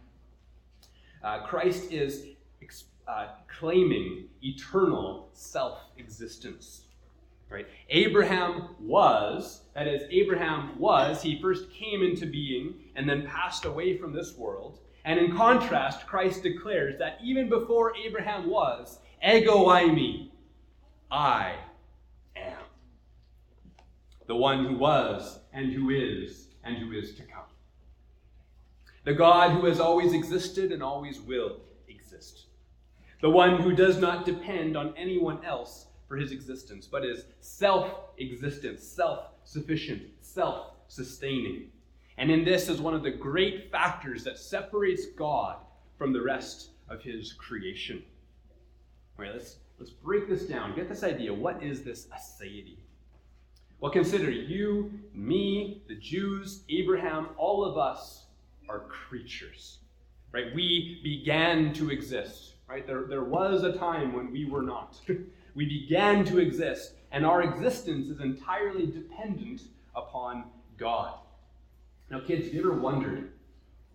Uh, 1.23 1.47
Christ 1.47 1.93
is 1.93 2.27
uh, 3.09 3.29
claiming 3.59 4.29
eternal 4.43 5.31
self 5.33 5.79
existence. 5.97 6.83
Right? 7.51 7.67
Abraham 7.89 8.77
was, 8.79 9.63
that 9.79 9.87
is, 9.87 10.03
Abraham 10.11 10.77
was, 10.77 11.23
he 11.23 11.41
first 11.41 11.71
came 11.71 12.03
into 12.03 12.27
being 12.27 12.75
and 12.97 13.09
then 13.09 13.29
passed 13.29 13.65
away 13.65 13.97
from 13.97 14.13
this 14.13 14.37
world. 14.37 14.81
And 15.05 15.21
in 15.21 15.37
contrast, 15.37 16.05
Christ 16.05 16.43
declares 16.43 16.99
that 16.99 17.21
even 17.23 17.49
before 17.49 17.95
Abraham 17.97 18.51
was, 18.51 18.99
ego 19.25 19.67
eimi, 19.67 20.31
I 21.13 21.55
am. 22.35 22.65
The 24.27 24.35
one 24.35 24.65
who 24.65 24.77
was, 24.77 25.39
and 25.53 25.73
who 25.73 25.91
is, 25.91 26.49
and 26.65 26.77
who 26.77 26.91
is 26.91 27.15
to 27.15 27.23
come. 27.23 27.45
The 29.05 29.15
God 29.15 29.53
who 29.53 29.67
has 29.67 29.79
always 29.79 30.13
existed 30.13 30.73
and 30.73 30.83
always 30.83 31.21
will 31.21 31.61
exist. 31.89 32.47
The 33.21 33.31
one 33.31 33.63
who 33.63 33.77
does 33.77 33.99
not 33.99 34.27
depend 34.27 34.77
on 34.77 34.93
anyone 34.97 35.45
else 35.45 35.87
for 36.09 36.17
his 36.17 36.33
existence, 36.33 36.89
but 36.91 37.05
is 37.05 37.27
self 37.41 37.95
existent, 38.19 38.81
self 38.81 39.38
sufficient, 39.49 40.03
self 40.21 40.73
sustaining. 40.89 41.71
And 42.19 42.31
in 42.31 42.45
this 42.45 42.69
is 42.69 42.81
one 42.81 42.95
of 42.95 43.03
the 43.03 43.11
great 43.11 43.71
factors 43.73 44.23
that 44.25 44.39
separates 44.39 45.07
God 45.17 45.57
from 45.97 46.13
the 46.13 46.21
rest 46.21 46.71
of 46.89 47.01
his 47.01 47.33
creation. 47.33 48.03
All 49.19 49.25
right, 49.25 49.33
let's, 49.33 49.57
let's 49.79 49.91
break 49.91 50.29
this 50.29 50.43
down. 50.43 50.77
Get 50.77 50.89
this 50.89 51.03
idea. 51.03 51.33
What 51.33 51.63
is 51.63 51.83
this 51.83 52.09
aseity? 52.09 52.77
Well, 53.81 53.93
consider 53.93 54.31
you, 54.31 54.93
me, 55.15 55.83
the 55.89 55.95
Jews, 55.95 56.65
Abraham, 56.69 57.29
all 57.39 57.65
of 57.65 57.79
us 57.79 58.27
are 58.69 58.81
creatures. 58.81 59.79
Right? 60.33 60.55
We 60.55 61.01
began 61.03 61.73
to 61.75 61.91
exist. 61.91 62.55
Right? 62.69 62.87
There, 62.87 63.05
there 63.09 63.25
was 63.25 63.63
a 63.63 63.73
time 63.79 64.13
when 64.13 64.31
we 64.31 64.45
were 64.45 64.63
not. 64.63 65.01
we 65.55 65.67
began 65.67 66.25
to 66.27 66.39
exist, 66.39 66.95
and 67.13 67.25
our 67.25 67.43
existence 67.43 68.09
is 68.09 68.21
entirely 68.21 68.87
dependent 68.87 69.63
upon 69.95 70.45
God. 70.77 71.15
Now, 72.11 72.21
kids, 72.21 72.47
have 72.47 72.55
you 72.55 72.61
ever 72.61 72.81
wondered 72.81 73.33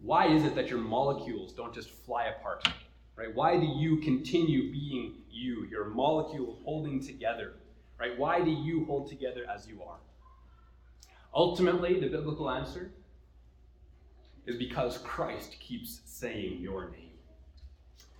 why 0.01 0.27
is 0.27 0.43
it 0.43 0.55
that 0.55 0.67
your 0.67 0.79
molecules 0.79 1.53
don't 1.53 1.73
just 1.73 1.89
fly 1.89 2.25
apart? 2.25 2.67
Right? 3.15 3.33
Why 3.33 3.57
do 3.57 3.65
you 3.65 3.97
continue 3.97 4.71
being 4.71 5.15
you, 5.31 5.65
your 5.71 5.85
molecules 5.85 6.59
holding 6.65 7.01
together? 7.01 7.53
Right? 7.99 8.17
Why 8.17 8.41
do 8.41 8.51
you 8.51 8.85
hold 8.85 9.07
together 9.07 9.45
as 9.49 9.67
you 9.67 9.81
are? 9.83 9.97
Ultimately, 11.33 11.99
the 11.99 12.07
biblical 12.07 12.49
answer 12.49 12.91
is 14.45 14.57
because 14.57 14.97
Christ 14.99 15.55
keeps 15.59 16.01
saying 16.05 16.59
your 16.59 16.89
name. 16.89 17.02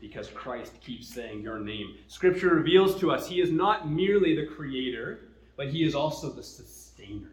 Because 0.03 0.27
Christ 0.27 0.81
keeps 0.81 1.07
saying 1.07 1.43
your 1.43 1.59
name. 1.59 1.95
Scripture 2.09 2.49
reveals 2.49 2.99
to 2.99 3.09
us 3.09 3.25
he 3.25 3.39
is 3.39 3.53
not 3.53 3.89
merely 3.89 4.35
the 4.35 4.45
creator, 4.45 5.29
but 5.55 5.69
he 5.69 5.85
is 5.85 5.95
also 5.95 6.29
the 6.29 6.43
sustainer. 6.43 7.31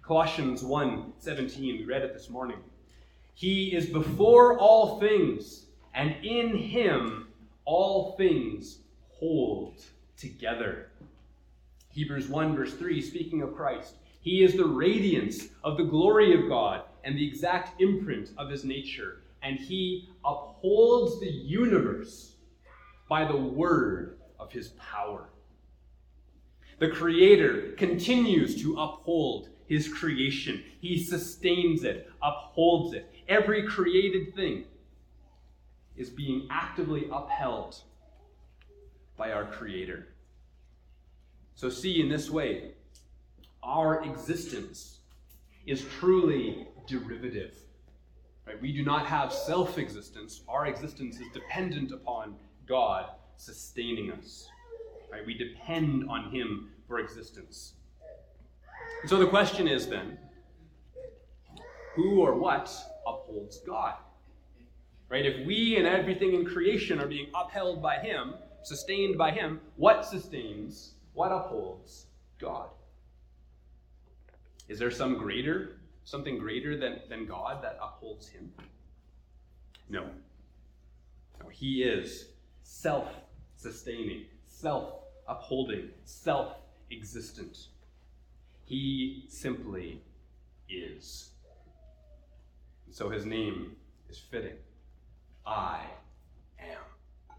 Colossians 0.00 0.64
1 0.64 1.12
17, 1.18 1.80
we 1.80 1.84
read 1.84 2.00
it 2.00 2.14
this 2.14 2.30
morning. 2.30 2.56
He 3.34 3.76
is 3.76 3.84
before 3.84 4.58
all 4.58 4.98
things, 4.98 5.66
and 5.92 6.16
in 6.24 6.56
him 6.56 7.28
all 7.66 8.16
things 8.16 8.78
hold 9.10 9.82
together. 10.16 10.88
Hebrews 11.90 12.28
1, 12.28 12.56
verse 12.56 12.72
3, 12.72 13.02
speaking 13.02 13.42
of 13.42 13.54
Christ, 13.54 13.96
he 14.22 14.42
is 14.42 14.54
the 14.54 14.64
radiance 14.64 15.48
of 15.62 15.76
the 15.76 15.84
glory 15.84 16.32
of 16.32 16.48
God 16.48 16.84
and 17.04 17.14
the 17.14 17.28
exact 17.28 17.78
imprint 17.78 18.30
of 18.38 18.48
his 18.48 18.64
nature, 18.64 19.20
and 19.44 19.58
he 19.58 20.08
upholds 20.24 21.20
the 21.20 21.30
universe 21.30 22.36
by 23.08 23.24
the 23.24 23.36
word 23.36 24.18
of 24.40 24.50
his 24.50 24.68
power. 24.68 25.28
The 26.78 26.88
Creator 26.88 27.72
continues 27.76 28.60
to 28.62 28.76
uphold 28.78 29.50
his 29.66 29.86
creation. 29.86 30.62
He 30.80 31.02
sustains 31.02 31.84
it, 31.84 32.10
upholds 32.22 32.94
it. 32.94 33.12
Every 33.28 33.66
created 33.68 34.34
thing 34.34 34.64
is 35.96 36.10
being 36.10 36.48
actively 36.50 37.06
upheld 37.12 37.76
by 39.16 39.30
our 39.30 39.44
Creator. 39.44 40.08
So, 41.54 41.68
see, 41.68 42.00
in 42.00 42.08
this 42.08 42.30
way, 42.30 42.72
our 43.62 44.02
existence 44.04 44.98
is 45.66 45.84
truly 45.98 46.66
derivative. 46.86 47.63
Right? 48.46 48.60
We 48.60 48.72
do 48.72 48.84
not 48.84 49.06
have 49.06 49.32
self 49.32 49.78
existence. 49.78 50.42
Our 50.48 50.66
existence 50.66 51.18
is 51.18 51.26
dependent 51.32 51.92
upon 51.92 52.36
God 52.66 53.06
sustaining 53.36 54.12
us. 54.12 54.48
Right? 55.10 55.24
We 55.24 55.34
depend 55.36 56.08
on 56.08 56.30
Him 56.30 56.70
for 56.86 56.98
existence. 56.98 57.74
And 59.00 59.10
so 59.10 59.18
the 59.18 59.26
question 59.26 59.68
is 59.68 59.86
then 59.86 60.18
who 61.94 62.20
or 62.20 62.34
what 62.34 62.74
upholds 63.06 63.58
God? 63.60 63.94
Right? 65.08 65.24
If 65.24 65.46
we 65.46 65.76
and 65.76 65.86
everything 65.86 66.34
in 66.34 66.44
creation 66.44 67.00
are 67.00 67.06
being 67.06 67.28
upheld 67.34 67.80
by 67.80 67.98
Him, 67.98 68.34
sustained 68.62 69.16
by 69.16 69.30
Him, 69.30 69.60
what 69.76 70.04
sustains, 70.04 70.94
what 71.12 71.30
upholds 71.30 72.06
God? 72.40 72.68
Is 74.68 74.78
there 74.78 74.90
some 74.90 75.18
greater, 75.18 75.76
something 76.04 76.38
greater 76.38 76.76
than, 76.76 77.00
than 77.08 77.26
God 77.26 77.62
that 77.62 77.78
upholds 77.82 78.28
Him? 78.28 78.52
No. 79.88 80.06
No, 81.40 81.48
He 81.48 81.82
is 81.82 82.28
self 82.62 83.08
sustaining, 83.56 84.26
self 84.46 84.94
upholding, 85.26 85.90
self 86.04 86.56
existent. 86.90 87.68
He 88.64 89.24
simply 89.28 90.00
is. 90.68 91.30
And 92.86 92.94
so 92.94 93.10
his 93.10 93.26
name 93.26 93.76
is 94.08 94.18
fitting. 94.18 94.56
I 95.46 95.80
am. 96.58 97.36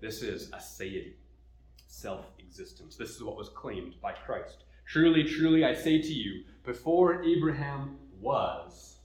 This 0.00 0.22
is 0.22 0.50
aseity, 0.50 1.12
self 1.86 2.26
existence. 2.38 2.96
This 2.96 3.10
is 3.10 3.22
what 3.22 3.36
was 3.36 3.48
claimed 3.50 4.00
by 4.00 4.12
Christ. 4.12 4.64
Truly, 4.86 5.24
truly, 5.24 5.64
I 5.64 5.74
say 5.74 6.00
to 6.00 6.12
you, 6.12 6.44
before 6.64 7.22
Abraham 7.22 7.98
was, 8.20 8.98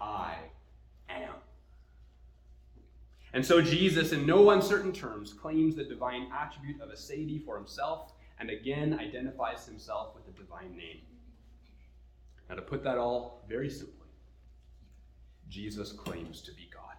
I 0.00 0.34
am. 1.08 1.34
And 3.32 3.44
so 3.44 3.60
Jesus, 3.60 4.12
in 4.12 4.26
no 4.26 4.50
uncertain 4.50 4.92
terms, 4.92 5.32
claims 5.32 5.76
the 5.76 5.84
divine 5.84 6.28
attribute 6.32 6.80
of 6.80 6.88
a 6.90 6.94
aseity 6.94 7.44
for 7.44 7.56
himself 7.56 8.12
and 8.40 8.50
again 8.50 8.98
identifies 8.98 9.66
himself 9.66 10.14
with 10.14 10.24
the 10.24 10.32
divine 10.32 10.76
name. 10.76 11.00
Now, 12.48 12.54
to 12.54 12.62
put 12.62 12.82
that 12.84 12.96
all 12.96 13.44
very 13.48 13.68
simply, 13.68 13.94
Jesus 15.50 15.92
claims 15.92 16.40
to 16.42 16.52
be 16.52 16.68
God. 16.72 16.96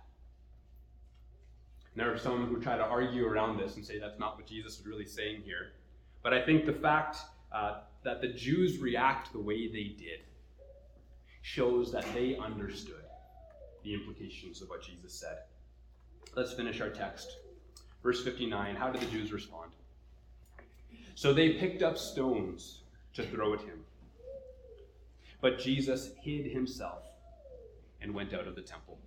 There 1.96 2.14
are 2.14 2.18
some 2.20 2.46
who 2.46 2.62
try 2.62 2.78
to 2.78 2.84
argue 2.84 3.28
around 3.28 3.58
this 3.58 3.76
and 3.76 3.86
say 3.86 4.00
that's 4.00 4.20
not 4.20 4.38
what 4.38 4.46
Jesus 4.46 4.80
is 4.80 4.86
really 4.86 5.06
saying 5.06 5.42
here. 5.44 5.74
But 6.22 6.34
I 6.34 6.42
think 6.42 6.66
the 6.66 6.74
fact 6.74 7.18
uh, 7.52 7.80
that 8.04 8.22
the 8.22 8.28
Jews 8.30 8.78
react 8.78 9.32
the 9.32 9.40
way 9.40 9.68
they 9.68 9.96
did 9.98 10.22
shows 11.42 11.92
that 11.92 12.06
they 12.14 12.36
understood 12.38 13.04
the 13.84 13.94
implications 13.94 14.62
of 14.62 14.70
what 14.70 14.84
Jesus 14.84 15.14
said. 15.14 15.40
Let's 16.36 16.54
finish 16.54 16.82
our 16.82 16.90
text. 16.90 17.38
Verse 18.04 18.24
59 18.24 18.76
How 18.76 18.92
did 18.92 19.02
the 19.02 19.08
Jews 19.08 19.32
respond? 19.32 19.72
So 21.16 21.34
they 21.34 21.54
picked 21.54 21.84
up 21.84 21.98
stones 21.98 22.82
to 23.14 23.24
throw 23.24 23.54
at 23.54 23.62
him. 23.62 23.84
But 25.42 25.60
Jesus 25.60 26.12
hid 26.22 26.46
himself 26.46 27.04
and 28.02 28.14
went 28.14 28.34
out 28.34 28.48
of 28.48 28.56
the 28.56 28.62
temple. 28.62 28.98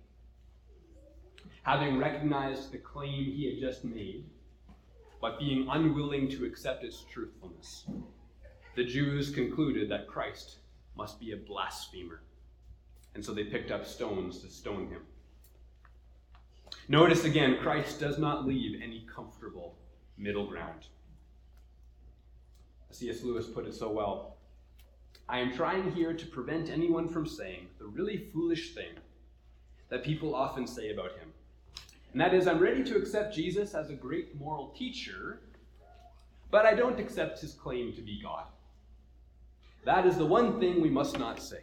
Having 1.63 1.97
recognized 1.97 2.71
the 2.71 2.77
claim 2.77 3.23
he 3.23 3.45
had 3.45 3.59
just 3.59 3.83
made, 3.83 4.25
but 5.21 5.39
being 5.39 5.67
unwilling 5.69 6.27
to 6.29 6.45
accept 6.45 6.83
its 6.83 7.05
truthfulness, 7.11 7.85
the 8.75 8.83
Jews 8.83 9.29
concluded 9.29 9.89
that 9.89 10.07
Christ 10.07 10.57
must 10.95 11.19
be 11.19 11.31
a 11.31 11.37
blasphemer. 11.37 12.21
And 13.15 13.23
so 13.23 13.33
they 13.33 13.43
picked 13.43 13.71
up 13.71 13.85
stones 13.85 14.39
to 14.39 14.49
stone 14.49 14.89
him. 14.89 15.01
Notice 16.87 17.23
again, 17.23 17.57
Christ 17.61 17.99
does 17.99 18.17
not 18.17 18.45
leave 18.45 18.81
any 18.81 19.05
comfortable 19.13 19.75
middle 20.17 20.47
ground. 20.47 20.87
C.S. 22.91 23.23
Lewis 23.23 23.47
put 23.47 23.65
it 23.65 23.73
so 23.73 23.89
well. 23.89 24.37
I 25.29 25.39
am 25.39 25.53
trying 25.53 25.91
here 25.91 26.13
to 26.13 26.25
prevent 26.27 26.69
anyone 26.69 27.07
from 27.07 27.25
saying 27.25 27.67
the 27.79 27.85
really 27.85 28.17
foolish 28.33 28.73
thing 28.73 28.91
that 29.89 30.03
people 30.03 30.35
often 30.35 30.67
say 30.67 30.91
about 30.91 31.11
him. 31.13 31.31
And 32.11 32.21
that 32.21 32.33
is, 32.33 32.47
I'm 32.47 32.59
ready 32.59 32.83
to 32.83 32.97
accept 32.97 33.33
Jesus 33.33 33.73
as 33.73 33.89
a 33.89 33.95
great 33.95 34.39
moral 34.39 34.69
teacher, 34.69 35.41
but 36.51 36.65
I 36.65 36.75
don't 36.75 36.99
accept 36.99 37.39
his 37.39 37.53
claim 37.53 37.93
to 37.93 38.01
be 38.01 38.19
God. 38.21 38.45
That 39.85 40.05
is 40.05 40.17
the 40.17 40.25
one 40.25 40.59
thing 40.59 40.81
we 40.81 40.89
must 40.89 41.19
not 41.19 41.41
say. 41.41 41.61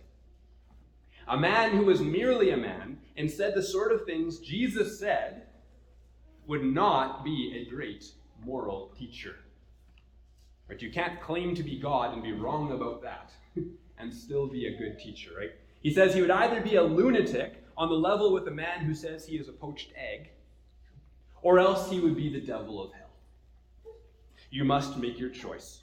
A 1.29 1.39
man 1.39 1.77
who 1.77 1.85
was 1.85 2.01
merely 2.01 2.51
a 2.51 2.57
man 2.57 2.99
and 3.17 3.31
said 3.31 3.55
the 3.55 3.63
sort 3.63 3.93
of 3.93 4.05
things 4.05 4.39
Jesus 4.39 4.99
said 4.99 5.47
would 6.47 6.65
not 6.65 7.25
be 7.25 7.55
a 7.57 7.71
great 7.71 8.11
moral 8.45 8.93
teacher. 8.99 9.37
Right? 10.69 10.81
You 10.83 10.91
can't 10.91 11.21
claim 11.21 11.55
to 11.55 11.63
be 11.63 11.79
God 11.79 12.13
and 12.13 12.23
be 12.23 12.33
wrong 12.33 12.73
about 12.73 13.03
that 13.03 13.31
and 13.99 14.13
still 14.13 14.47
be 14.47 14.67
a 14.67 14.77
good 14.77 14.99
teacher, 14.99 15.31
right? 15.39 15.53
He 15.83 15.93
says 15.93 16.15
he 16.15 16.21
would 16.21 16.31
either 16.31 16.61
be 16.61 16.77
a 16.77 16.83
lunatic 16.83 17.65
on 17.77 17.89
the 17.89 17.95
level 17.95 18.33
with 18.33 18.47
a 18.49 18.53
man 18.53 18.81
who 18.81 18.95
says 18.95 19.25
he 19.25 19.37
is 19.37 19.49
a 19.49 19.53
poached 19.53 19.93
egg, 19.97 20.31
or 21.43 21.59
else 21.59 21.91
he 21.91 22.01
would 22.01 22.17
be 22.17 22.31
the 22.31 22.41
devil 22.41 22.83
of 22.83 22.93
hell. 22.93 23.95
You 24.51 24.65
must 24.65 24.99
make 24.99 25.19
your 25.19 25.31
choice. 25.31 25.83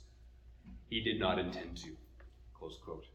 He 0.91 1.01
did 1.01 1.19
not 1.19 1.39
intend 1.39 1.77
to. 1.77 1.97
Close 2.53 2.77
quote. 2.85 3.07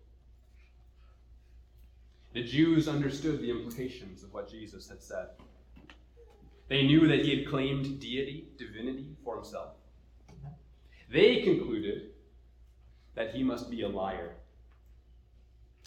The 2.34 2.42
Jews 2.42 2.88
understood 2.88 3.40
the 3.40 3.50
implications 3.50 4.24
of 4.24 4.34
what 4.34 4.50
Jesus 4.50 4.88
had 4.88 5.00
said. 5.00 5.28
They 6.66 6.82
knew 6.82 7.06
that 7.06 7.24
he 7.24 7.36
had 7.36 7.48
claimed 7.48 8.00
deity, 8.00 8.48
divinity 8.58 9.14
for 9.22 9.36
himself. 9.36 9.74
They 11.08 11.42
concluded 11.42 12.10
that 13.14 13.30
he 13.30 13.44
must 13.44 13.70
be 13.70 13.82
a 13.82 13.88
liar 13.88 14.32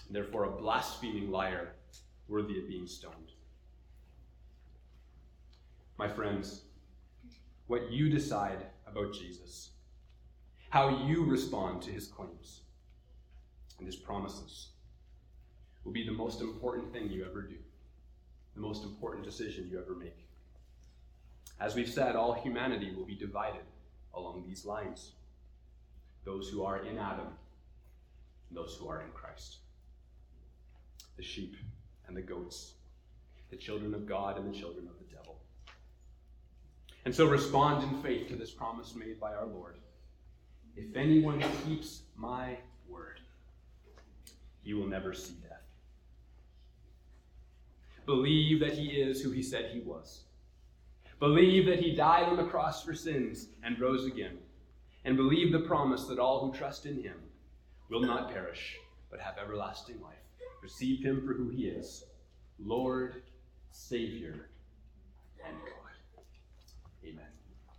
therefore 0.09 0.45
a 0.45 0.51
blaspheming 0.51 1.29
liar 1.29 1.73
worthy 2.27 2.59
of 2.59 2.67
being 2.67 2.87
stoned. 2.87 3.31
My 5.97 6.07
friends, 6.07 6.63
what 7.67 7.91
you 7.91 8.09
decide 8.09 8.65
about 8.87 9.13
Jesus, 9.13 9.71
how 10.69 11.05
you 11.05 11.25
respond 11.25 11.81
to 11.83 11.91
his 11.91 12.07
claims 12.07 12.61
and 13.77 13.87
his 13.87 13.95
promises, 13.95 14.69
will 15.83 15.91
be 15.91 16.05
the 16.05 16.11
most 16.11 16.41
important 16.41 16.91
thing 16.93 17.09
you 17.09 17.25
ever 17.25 17.41
do, 17.41 17.55
the 18.55 18.61
most 18.61 18.83
important 18.83 19.23
decision 19.23 19.67
you 19.71 19.79
ever 19.79 19.95
make. 19.95 20.27
As 21.59 21.75
we've 21.75 21.89
said, 21.89 22.15
all 22.15 22.33
humanity 22.33 22.93
will 22.95 23.05
be 23.05 23.15
divided 23.15 23.63
along 24.13 24.43
these 24.47 24.65
lines 24.65 25.13
those 26.25 26.49
who 26.49 26.63
are 26.63 26.85
in 26.85 26.97
Adam, 26.97 27.27
those 28.51 28.75
who 28.79 28.87
are 28.87 29.01
in 29.01 29.09
Christ. 29.13 29.57
The 31.17 31.23
sheep 31.23 31.55
and 32.07 32.15
the 32.15 32.21
goats, 32.21 32.73
the 33.49 33.55
children 33.55 33.93
of 33.93 34.05
God 34.05 34.37
and 34.37 34.53
the 34.53 34.57
children 34.57 34.87
of 34.87 34.93
the 34.99 35.15
devil. 35.15 35.37
And 37.05 37.15
so 37.15 37.25
respond 37.25 37.83
in 37.83 38.01
faith 38.03 38.27
to 38.27 38.35
this 38.35 38.51
promise 38.51 38.93
made 38.95 39.19
by 39.19 39.33
our 39.33 39.45
Lord. 39.45 39.77
If 40.79 40.95
anyone 40.95 41.43
keeps 41.65 42.03
my 42.15 42.57
word, 42.87 43.19
he 44.63 44.73
will 44.73 44.87
never 44.87 45.13
see 45.13 45.35
death. 45.41 45.61
Believe 48.05 48.59
that 48.61 48.73
he 48.73 48.87
is 48.87 49.21
who 49.21 49.31
he 49.31 49.43
said 49.43 49.71
he 49.71 49.81
was. 49.81 50.21
Believe 51.19 51.65
that 51.65 51.79
he 51.79 51.95
died 51.95 52.29
on 52.29 52.37
the 52.37 52.45
cross 52.45 52.83
for 52.83 52.93
sins 52.93 53.49
and 53.61 53.79
rose 53.79 54.05
again. 54.05 54.37
And 55.03 55.17
believe 55.17 55.51
the 55.51 55.59
promise 55.59 56.05
that 56.05 56.19
all 56.19 56.45
who 56.45 56.57
trust 56.57 56.85
in 56.85 57.01
him 57.01 57.17
will 57.89 58.01
not 58.01 58.31
perish, 58.31 58.77
but 59.11 59.19
have 59.19 59.37
everlasting 59.37 60.01
life. 60.01 60.15
Receive 60.61 61.03
him 61.03 61.25
for 61.25 61.33
who 61.33 61.49
he 61.49 61.67
is 61.67 62.05
Lord, 62.57 63.23
Savior, 63.71 64.49
and 65.45 65.55
God. 65.65 65.78